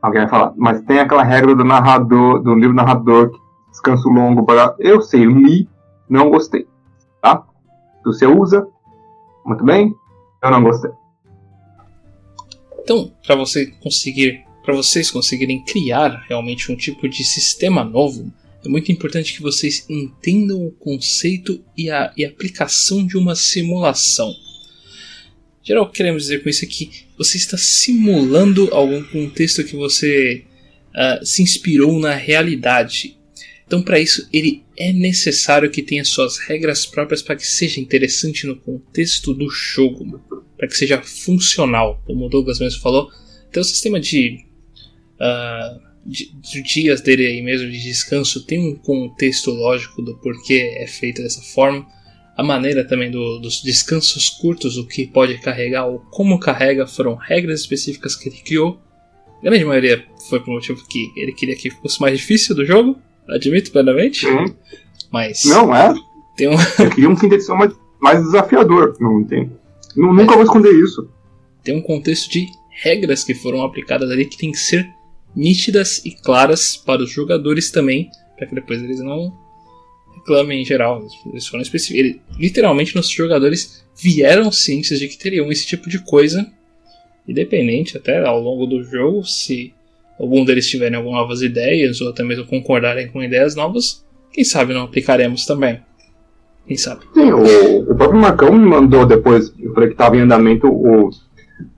[0.02, 3.30] Alguém vai falar, mas tem aquela regra do narrador, do livro narrador,
[3.70, 4.74] descanso longo para.
[4.78, 5.68] Eu sei, li,
[6.08, 6.66] não gostei.
[7.22, 7.42] Tá?
[8.04, 8.66] Você usa,
[9.44, 9.94] muito bem,
[10.42, 10.90] eu não gostei.
[12.80, 18.30] Então, para você conseguir, para vocês conseguirem criar realmente um tipo de sistema novo,
[18.64, 23.34] é muito importante que vocês entendam o conceito e a, e a aplicação de uma
[23.34, 24.34] simulação.
[25.62, 30.44] Geral, queremos dizer com isso é que você está simulando algum contexto que você
[30.94, 33.18] uh, se inspirou na realidade.
[33.66, 38.46] Então, para isso, ele é necessário que tenha suas regras próprias para que seja interessante
[38.46, 40.20] no contexto do jogo,
[40.56, 43.10] para que seja funcional, como o Douglas mesmo falou.
[43.48, 44.44] Então, o sistema de,
[45.18, 50.76] uh, de, de dias dele aí mesmo de descanso tem um contexto lógico do porquê
[50.78, 51.86] é feito dessa forma
[52.36, 57.14] a maneira também do, dos descansos curtos, o que pode carregar ou como carrega, foram
[57.14, 58.80] regras específicas que ele criou.
[59.38, 62.98] A grande maioria foi por motivo que ele queria que fosse mais difícil do jogo,
[63.28, 64.26] admito plenamente.
[64.26, 64.54] Sim.
[65.10, 65.44] Mas.
[65.44, 65.94] Não, é.
[66.36, 66.54] Tem um...
[66.78, 68.96] Eu queria um sintetizador mais, mais desafiador.
[69.00, 69.52] Não entendo.
[69.96, 70.36] Nunca é.
[70.36, 71.08] vou esconder isso.
[71.62, 74.88] Tem um contexto de regras que foram aplicadas ali que tem que ser
[75.34, 79.32] nítidas e claras para os jogadores também, para que depois eles não
[80.14, 81.06] reclamem em geral.
[81.26, 82.20] Eles foram específicos.
[82.38, 86.50] Literalmente, nossos jogadores vieram cientes de que teriam esse tipo de coisa,
[87.26, 89.72] independente até ao longo do jogo, se
[90.18, 94.74] algum deles tiverem algumas novas ideias ou até mesmo concordarem com ideias novas, quem sabe
[94.74, 95.80] não aplicaremos também.
[96.66, 97.04] Quem sabe?
[97.12, 101.10] Sim, o, o próprio Marcão me mandou depois, eu falei que estava em andamento o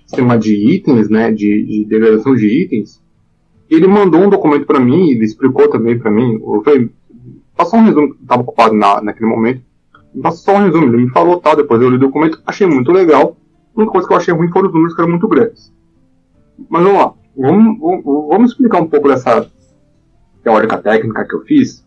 [0.07, 3.03] sistema de itens, né, de, de degradação de itens.
[3.69, 6.35] Ele mandou um documento para mim, ele explicou também para mim.
[6.35, 6.89] Eu falei,
[7.57, 9.63] Passou um resumo, estava ocupado na, naquele momento.
[10.23, 12.93] Passou só um resumo, ele me falou tal, depois eu li o documento, achei muito
[12.93, 13.37] legal.
[13.75, 15.73] A única coisa que eu achei ruim foram os números que eram muito grandes.
[16.69, 19.51] Mas vamos lá, vamos, vamos, vamos explicar um pouco dessa
[20.43, 21.85] teórica técnica que eu fiz,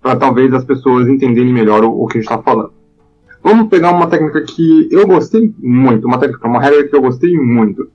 [0.00, 2.72] para talvez as pessoas entenderem melhor o, o que a gente está falando.
[3.42, 7.36] Vamos pegar uma técnica que eu gostei muito, uma técnica, uma regra que eu gostei
[7.36, 7.90] muito,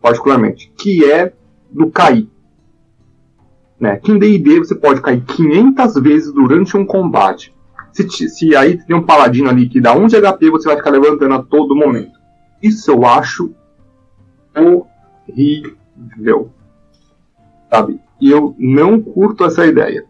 [0.00, 1.32] particularmente, que é
[1.70, 2.28] do cair.
[3.78, 3.96] Né?
[3.96, 7.54] Que em D&D você pode cair 500 vezes durante um combate.
[7.92, 10.90] Se, se aí tem um paladino ali que dá 1 de HP, você vai ficar
[10.90, 12.12] levantando a todo momento.
[12.62, 13.54] Isso eu acho
[14.54, 15.79] horrível.
[17.70, 18.00] Sabe?
[18.20, 20.04] E eu não curto essa ideia.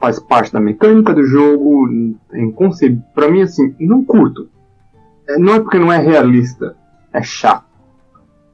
[0.00, 1.88] Faz parte da mecânica do jogo,
[2.34, 3.04] inconcebível.
[3.14, 4.48] Pra mim, assim, não curto.
[5.28, 6.76] É, não é porque não é realista,
[7.12, 7.64] é chato.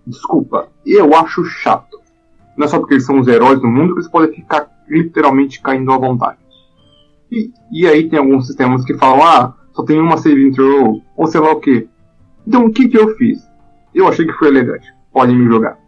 [0.06, 2.00] Desculpa, eu acho chato.
[2.56, 5.60] Não é só porque eles são os heróis do mundo que eles podem ficar literalmente
[5.60, 6.38] caindo à vontade.
[7.30, 11.26] E, e aí tem alguns sistemas que falam, ah, só tem uma save throw, ou
[11.26, 11.88] sei lá o que.
[12.46, 13.48] Então o que que eu fiz?
[13.94, 14.92] Eu achei que foi elegante.
[15.12, 15.79] Podem me jogar.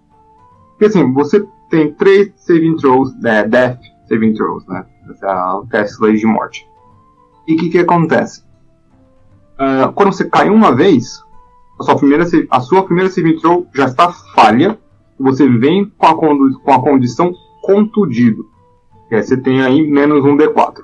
[0.83, 3.79] Porque assim, você tem três saving throws, né, death
[4.09, 4.85] saving throws, né?
[5.09, 5.31] Esse é
[5.71, 6.69] teste de morte.
[7.47, 8.43] E o que que acontece?
[9.55, 11.23] Uh, quando você cai uma vez,
[11.79, 14.77] a sua primeira, a sua primeira saving throw já está falha
[15.21, 18.45] você vem com a, com a condição contundido.
[19.09, 20.83] E aí você tem aí menos um D4.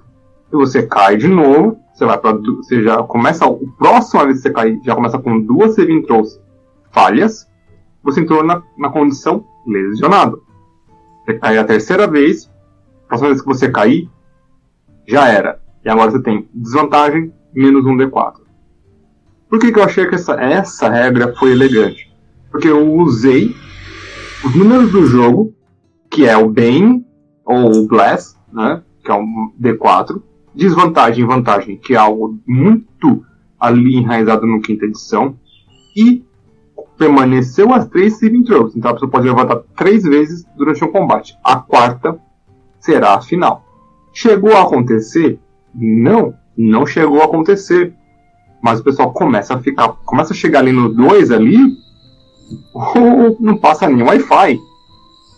[0.52, 4.42] E você cai de novo, você vai para você já começa o próximo vez que
[4.42, 6.40] você cair já começa com duas saving throws
[6.92, 7.48] falhas
[8.02, 10.42] você entrou na, na condição lesionado.
[11.24, 12.50] Você cai a terceira vez,
[13.04, 14.08] a próxima vez que você cair,
[15.06, 15.60] já era.
[15.84, 18.34] E agora você tem desvantagem, menos um D4.
[19.48, 22.12] Por que, que eu achei que essa, essa regra foi elegante?
[22.50, 23.54] Porque eu usei
[24.44, 25.54] os números do jogo,
[26.10, 27.04] que é o Bane,
[27.44, 30.22] ou o Bless, né, que é um D4,
[30.54, 33.24] desvantagem e vantagem, que é algo muito
[33.58, 35.38] ali enraizado no quinta edição,
[35.96, 36.24] e
[36.98, 38.74] permaneceu as três saving throws.
[38.76, 41.38] Então a pessoa pode levantar três vezes durante um combate.
[41.44, 42.18] A quarta
[42.80, 43.64] será a final.
[44.12, 45.38] Chegou a acontecer?
[45.72, 47.94] Não, não chegou a acontecer.
[48.60, 51.56] Mas o pessoal começa a ficar, começa a chegar ali no 2 ali,
[53.38, 54.58] não passa nem Wi-Fi,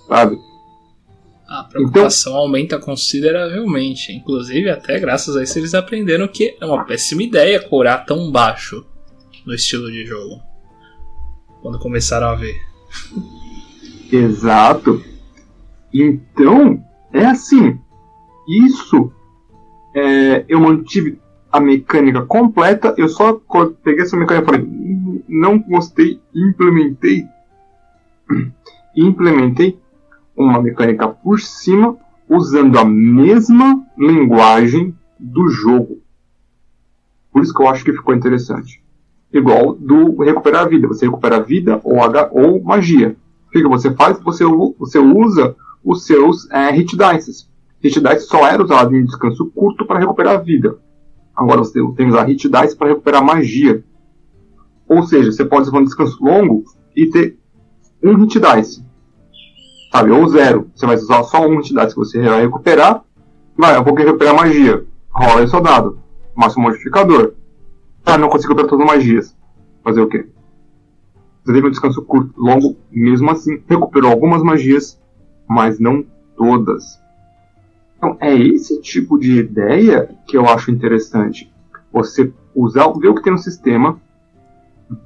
[0.09, 0.39] sabe?
[1.47, 4.13] A preocupação então, aumenta consideravelmente.
[4.13, 8.87] Inclusive, até graças a isso, eles aprenderam que é uma péssima ideia curar tão baixo
[9.45, 10.50] no estilo de jogo
[11.63, 12.61] quando começaram a ver.
[14.13, 15.03] Exato.
[15.93, 16.83] Então,
[17.13, 17.79] é assim.
[18.49, 19.13] Isso
[19.95, 21.21] é, eu mantive
[21.53, 23.41] a mecânica completa, eu só
[23.83, 27.25] peguei essa mecânica e falei, não gostei, implementei.
[28.97, 29.79] Implementei
[30.37, 31.97] uma mecânica por cima,
[32.29, 36.01] usando a mesma linguagem do jogo.
[37.33, 38.80] Por isso que eu acho que ficou interessante
[39.33, 40.89] igual do recuperar a vida.
[40.89, 43.17] Você recupera a vida ou, H, ou magia.
[43.49, 44.21] O que você faz?
[44.21, 44.45] Você,
[44.79, 47.49] você usa os seus é, hit dice.
[47.83, 50.79] Hit dice só era usado em descanso curto para recuperar a vida.
[51.35, 53.83] Agora você tem que usar hit dice para recuperar magia.
[54.89, 56.65] Ou seja, você pode usar um descanso longo
[56.95, 57.39] e ter
[58.03, 58.85] um hit dice.
[59.93, 60.11] Sabe?
[60.11, 60.71] Ou zero.
[60.75, 63.03] Você vai usar só um hit dice que você vai recuperar.
[63.57, 64.85] Vai, eu vou recuperar magia.
[65.11, 65.99] Rola esse dado.
[66.35, 67.35] Máximo modificador.
[68.05, 69.37] Ah, não consigo apertar todas as magias.
[69.83, 70.29] Fazer o quê?
[71.45, 75.01] Você teve um descanso curto, longo, mesmo assim, recuperou algumas magias,
[75.49, 76.05] mas não
[76.37, 77.01] todas.
[77.97, 81.53] Então, é esse tipo de ideia que eu acho interessante.
[81.93, 84.01] Você usar, ver o que tem no sistema,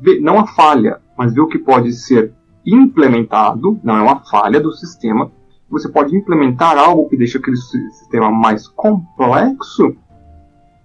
[0.00, 2.32] ver, não a falha, mas ver o que pode ser
[2.64, 5.30] implementado, não é uma falha do sistema.
[5.68, 9.96] Você pode implementar algo que deixa aquele sistema mais complexo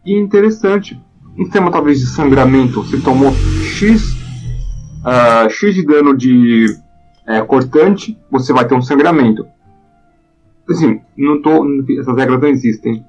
[0.05, 0.99] e interessante
[1.38, 4.13] um sistema talvez de sangramento, você tomou X,
[5.03, 6.77] uh, X de dano de
[7.30, 9.45] é, cortante, você vai ter um sangramento.
[10.67, 11.65] Assim, não tô,
[11.99, 13.05] essas regras não existem.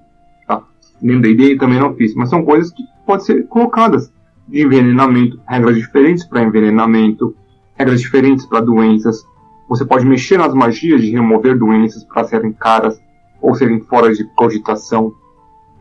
[0.46, 0.62] Tá?
[1.00, 4.12] Nem D&D também não fiz, mas são coisas que podem ser colocadas.
[4.46, 7.34] De envenenamento, regras diferentes para envenenamento,
[7.76, 9.24] regras diferentes para doenças.
[9.68, 13.00] Você pode mexer nas magias de remover doenças para serem caras
[13.40, 15.14] ou serem fora de cogitação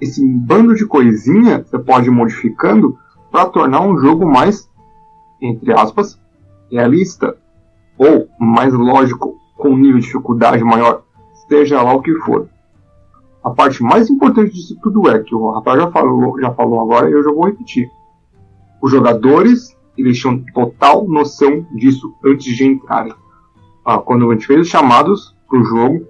[0.01, 2.97] esse bando de coisinha você pode ir modificando
[3.31, 4.69] para tornar um jogo mais,
[5.41, 6.19] entre aspas,
[6.71, 7.35] realista
[7.97, 11.03] ou mais lógico, com um nível de dificuldade maior,
[11.47, 12.47] seja lá o que for.
[13.43, 17.09] A parte mais importante disso tudo é que o rapaz já falou, já falou agora
[17.09, 17.89] e eu já vou repetir.
[18.81, 23.13] Os jogadores eles tinham total noção disso antes de entrarem.
[23.85, 26.07] Ah, quando a gente fez os chamados para o jogo,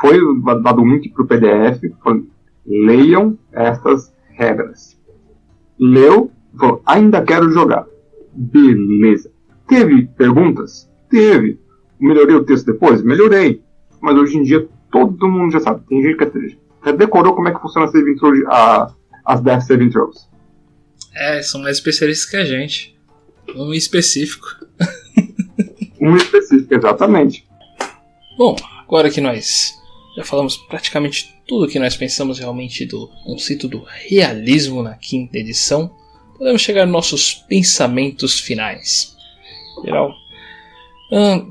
[0.00, 0.18] foi
[0.62, 2.26] dado link para o PDF, foi
[2.66, 4.98] leiam estas regras.
[5.78, 7.86] Leu, falou, ainda quero jogar.
[8.32, 9.30] Beleza.
[9.68, 10.90] Teve perguntas?
[11.08, 11.58] Teve.
[11.98, 13.02] Melhorei o texto depois?
[13.02, 13.62] Melhorei.
[14.00, 15.84] Mas hoje em dia todo mundo já sabe.
[15.88, 18.94] Tem gente que já decorou como é que funciona a saving throw, a,
[19.24, 20.28] as death saving throws.
[21.14, 22.98] É, são mais especialistas que a gente.
[23.54, 24.46] Um específico.
[26.00, 27.46] um específico, exatamente.
[28.36, 29.74] Bom, agora que nós
[30.16, 35.94] já falamos praticamente tudo que nós pensamos realmente do conceito do realismo na quinta edição.
[36.36, 39.16] Podemos chegar aos nossos pensamentos finais.
[39.84, 40.12] Geral.
[41.12, 41.50] Hum,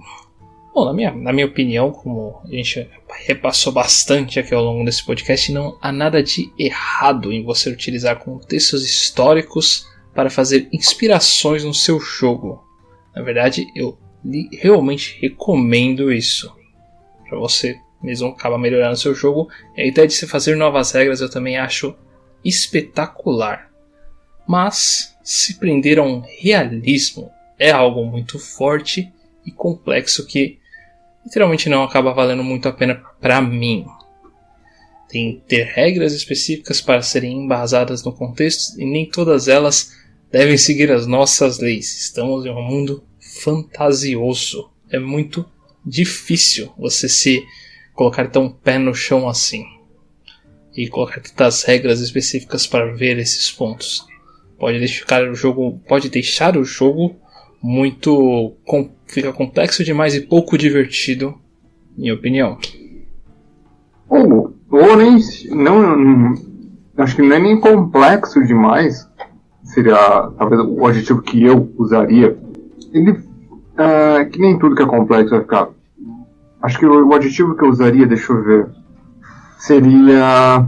[0.73, 2.89] bom, na minha, na minha opinião, como a gente
[3.25, 8.19] repassou bastante aqui ao longo desse podcast, não há nada de errado em você utilizar
[8.19, 12.63] contextos históricos para fazer inspirações no seu jogo.
[13.15, 13.97] Na verdade, eu
[14.51, 16.51] realmente recomendo isso
[17.29, 19.49] para você mesmo acaba melhorando seu jogo.
[19.77, 21.95] A ideia de se fazer novas regras eu também acho
[22.43, 23.71] espetacular.
[24.47, 29.11] Mas se prender a um realismo é algo muito forte
[29.45, 30.59] e complexo que
[31.25, 33.85] literalmente não acaba valendo muito a pena para mim.
[35.07, 39.93] Tem que ter regras específicas para serem embasadas no contexto e nem todas elas
[40.31, 42.01] devem seguir as nossas leis.
[42.01, 44.69] Estamos em um mundo fantasioso.
[44.89, 45.45] É muito
[45.85, 47.43] difícil você se
[47.93, 49.65] colocar tão pé no chão assim
[50.75, 54.07] e colocar tantas regras específicas para ver esses pontos.
[54.57, 57.15] Pode deixar o jogo, pode deixar o jogo
[57.61, 58.55] muito
[59.07, 61.35] fica complexo demais e pouco divertido,
[61.95, 62.57] minha opinião.
[64.09, 65.17] Ou, ou nem.
[65.51, 66.33] Não,
[66.97, 69.07] acho que não é nem complexo demais.
[69.63, 69.95] Seria
[70.37, 72.37] talvez o adjetivo que eu usaria.
[72.91, 73.11] Ele.
[73.11, 75.69] Uh, que nem tudo que é complexo vai ficar.
[76.64, 78.68] Acho que o, o adjetivo que eu usaria, deixa eu ver.
[79.57, 80.66] Seria.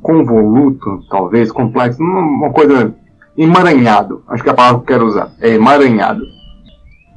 [0.00, 2.02] Convoluto, talvez, complexo.
[2.02, 2.94] Uma coisa.
[3.36, 4.22] Emaranhado.
[4.28, 5.30] Acho que é a palavra que eu quero usar.
[5.40, 6.22] É emaranhado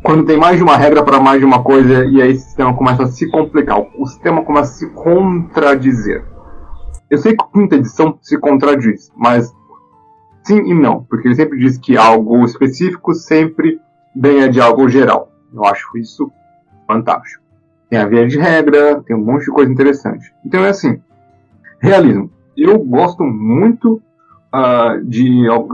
[0.03, 2.73] quando tem mais de uma regra para mais de uma coisa e aí o sistema
[2.73, 6.25] começa a se complicar, o sistema começa a se contradizer.
[7.09, 9.53] Eu sei que a quinta edição se contradiz, mas
[10.43, 13.79] sim e não, porque ele sempre diz que algo específico sempre
[14.15, 15.31] ganha de algo geral.
[15.53, 16.31] Eu acho isso
[16.87, 17.43] fantástico.
[17.89, 20.31] Tem a via de regra, tem um monte de coisa interessante.
[20.45, 21.01] Então é assim,
[21.79, 22.31] realismo.
[22.55, 24.01] Eu gosto muito
[24.53, 25.23] uh, de,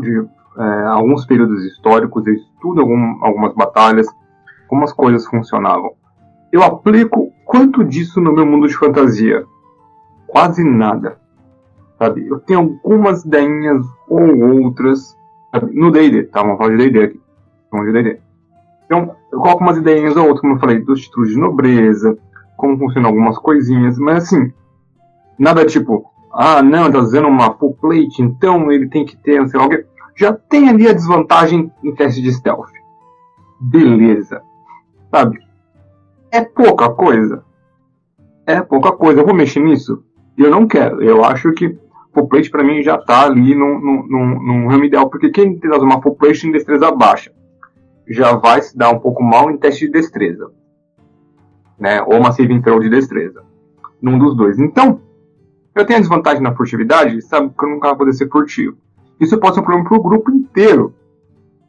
[0.02, 4.08] de é, alguns períodos históricos, eu estudo algum, algumas batalhas,
[4.68, 5.94] como as coisas funcionavam.
[6.52, 9.44] Eu aplico quanto disso no meu mundo de fantasia?
[10.28, 11.20] Quase nada.
[11.98, 12.28] Sabe?
[12.28, 15.18] Eu tenho algumas ideinhas ou outras
[15.52, 15.74] sabe?
[15.74, 16.42] no D&D, tá?
[16.42, 17.22] Vamos falar de D&D aqui.
[17.72, 18.20] Vamos de D&D.
[18.86, 22.18] Então, eu coloco umas ideinhas ou outras, como eu falei, dos títulos de nobreza,
[22.56, 24.52] como funcionam algumas coisinhas, mas assim,
[25.38, 29.48] nada tipo, ah, não, tá usando uma full plate, então ele tem que ter, não
[29.50, 29.68] sei lá
[30.16, 32.72] já tem ali a desvantagem em teste de stealth.
[33.60, 34.42] Beleza.
[35.12, 35.40] Sabe?
[36.32, 37.44] É pouca coisa.
[38.48, 39.20] É pouca coisa.
[39.20, 40.02] Eu vou mexer nisso?
[40.38, 41.04] Eu não quero.
[41.04, 41.78] Eu acho que
[42.14, 46.02] full plate pra mim já tá ali num, num, ramo ideal, porque quem tem uma
[46.02, 47.34] full plate em destreza baixa
[48.08, 50.52] já vai se dar um pouco mal em teste de destreza.
[51.80, 52.02] Né?
[52.02, 53.44] Ou uma save throw de destreza.
[54.02, 54.60] Num dos dois.
[54.60, 55.02] Então,
[55.74, 58.78] eu tenho a desvantagem na furtividade, sabe que eu nunca vou poder ser furtivo.
[59.20, 60.94] Isso pode ser um problema para o grupo inteiro.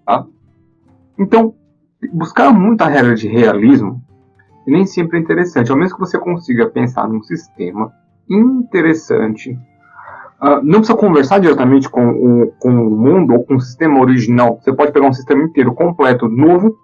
[0.04, 0.26] Tá?
[1.18, 1.54] Então,
[2.12, 4.02] buscar muita regra de realismo
[4.66, 5.70] nem sempre é interessante.
[5.70, 7.92] Ao menos que você consiga pensar num sistema
[8.28, 9.56] interessante,
[10.42, 14.58] uh, não precisa conversar diretamente com o, com o mundo ou com o sistema original.
[14.60, 16.76] Você pode pegar um sistema inteiro completo, novo,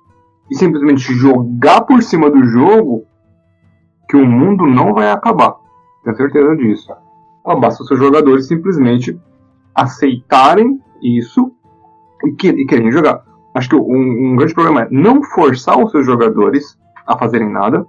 [0.51, 3.05] e simplesmente jogar por cima do jogo
[4.09, 5.57] que o mundo não vai acabar.
[6.05, 6.93] Tenho certeza disso.
[7.45, 9.19] basta os seus jogadores simplesmente
[9.75, 11.53] aceitarem isso
[12.25, 13.25] e, que, e querem jogar.
[13.55, 17.87] Acho que um, um, grande problema é não forçar os seus jogadores a fazerem nada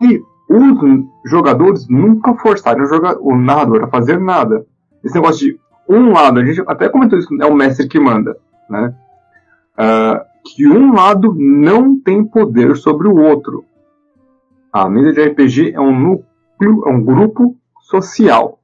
[0.00, 4.66] e os jogadores nunca forçarem o, joga o narrador a fazer nada.
[5.04, 8.36] Esse negócio de um lado, a gente até comentou isso, é o mestre que manda,
[8.68, 8.94] né?
[9.78, 13.64] Uh, que um lado não tem poder sobre o outro.
[14.72, 18.58] A mesa de RPG é um núcleo, é um grupo social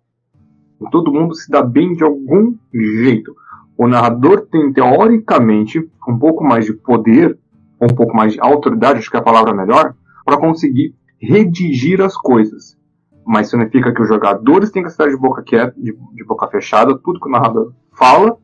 [0.90, 3.34] todo mundo se dá bem de algum jeito.
[3.76, 7.38] O narrador tem, teoricamente, um pouco mais de poder,
[7.80, 12.16] um pouco mais de autoridade, acho que é a palavra melhor, para conseguir redigir as
[12.16, 12.78] coisas.
[13.26, 16.98] Mas significa que os jogadores têm que estar de boca quieta, de, de boca fechada,
[16.98, 18.36] tudo que o narrador fala,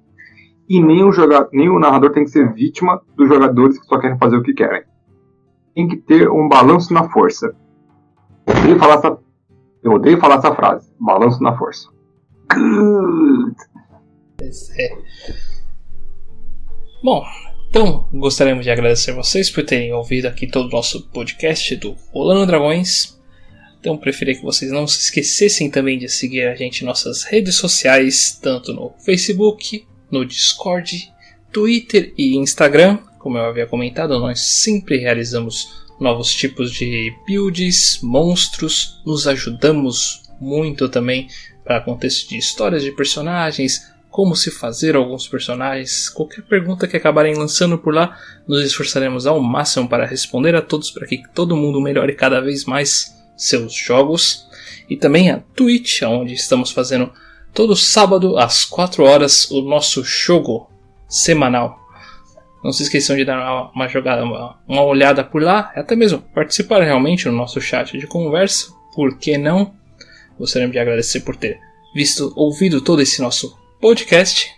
[0.69, 3.99] e nem o, joga, nem o narrador tem que ser vítima dos jogadores que só
[3.99, 4.85] querem fazer o que querem.
[5.75, 7.55] Tem que ter um balanço na força.
[8.47, 9.19] Eu odeio falar essa,
[9.83, 11.91] eu odeio falar essa frase, balanço na força
[12.55, 13.57] good.
[14.79, 14.97] É.
[17.03, 17.25] Bom,
[17.69, 22.47] então gostaríamos de agradecer vocês por terem ouvido aqui todo o nosso podcast do Rolando
[22.47, 23.20] Dragões.
[23.81, 27.57] Então preferia que vocês não se esquecessem também de seguir a gente em nossas redes
[27.57, 31.11] sociais, tanto no Facebook, no Discord,
[31.51, 32.99] Twitter e Instagram.
[33.19, 35.67] Como eu havia comentado, nós sempre realizamos
[35.99, 41.29] novos tipos de builds, monstros, nos ajudamos muito também
[41.65, 47.35] para contexto de histórias de personagens, como se fazer alguns personagens, qualquer pergunta que acabarem
[47.35, 51.81] lançando por lá, nos esforçaremos ao máximo para responder a todos para que todo mundo
[51.81, 54.47] melhore cada vez mais seus jogos.
[54.89, 57.13] E também a Twitch, onde estamos fazendo
[57.55, 60.71] todo sábado às 4 horas o nosso jogo
[61.09, 61.79] semanal.
[62.63, 66.83] Não se esqueçam de dar uma, jogada, uma, uma olhada por lá, até mesmo participar
[66.83, 69.75] realmente no nosso chat de conversa, por que não?
[70.39, 71.59] Gostaríamos de agradecer por ter
[71.95, 74.51] visto, ouvido todo esse nosso podcast.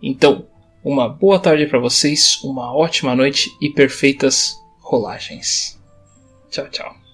[0.00, 0.46] Então,
[0.84, 5.76] uma boa tarde para vocês, uma ótima noite e perfeitas rolagens.
[6.48, 7.05] Tchau, tchau.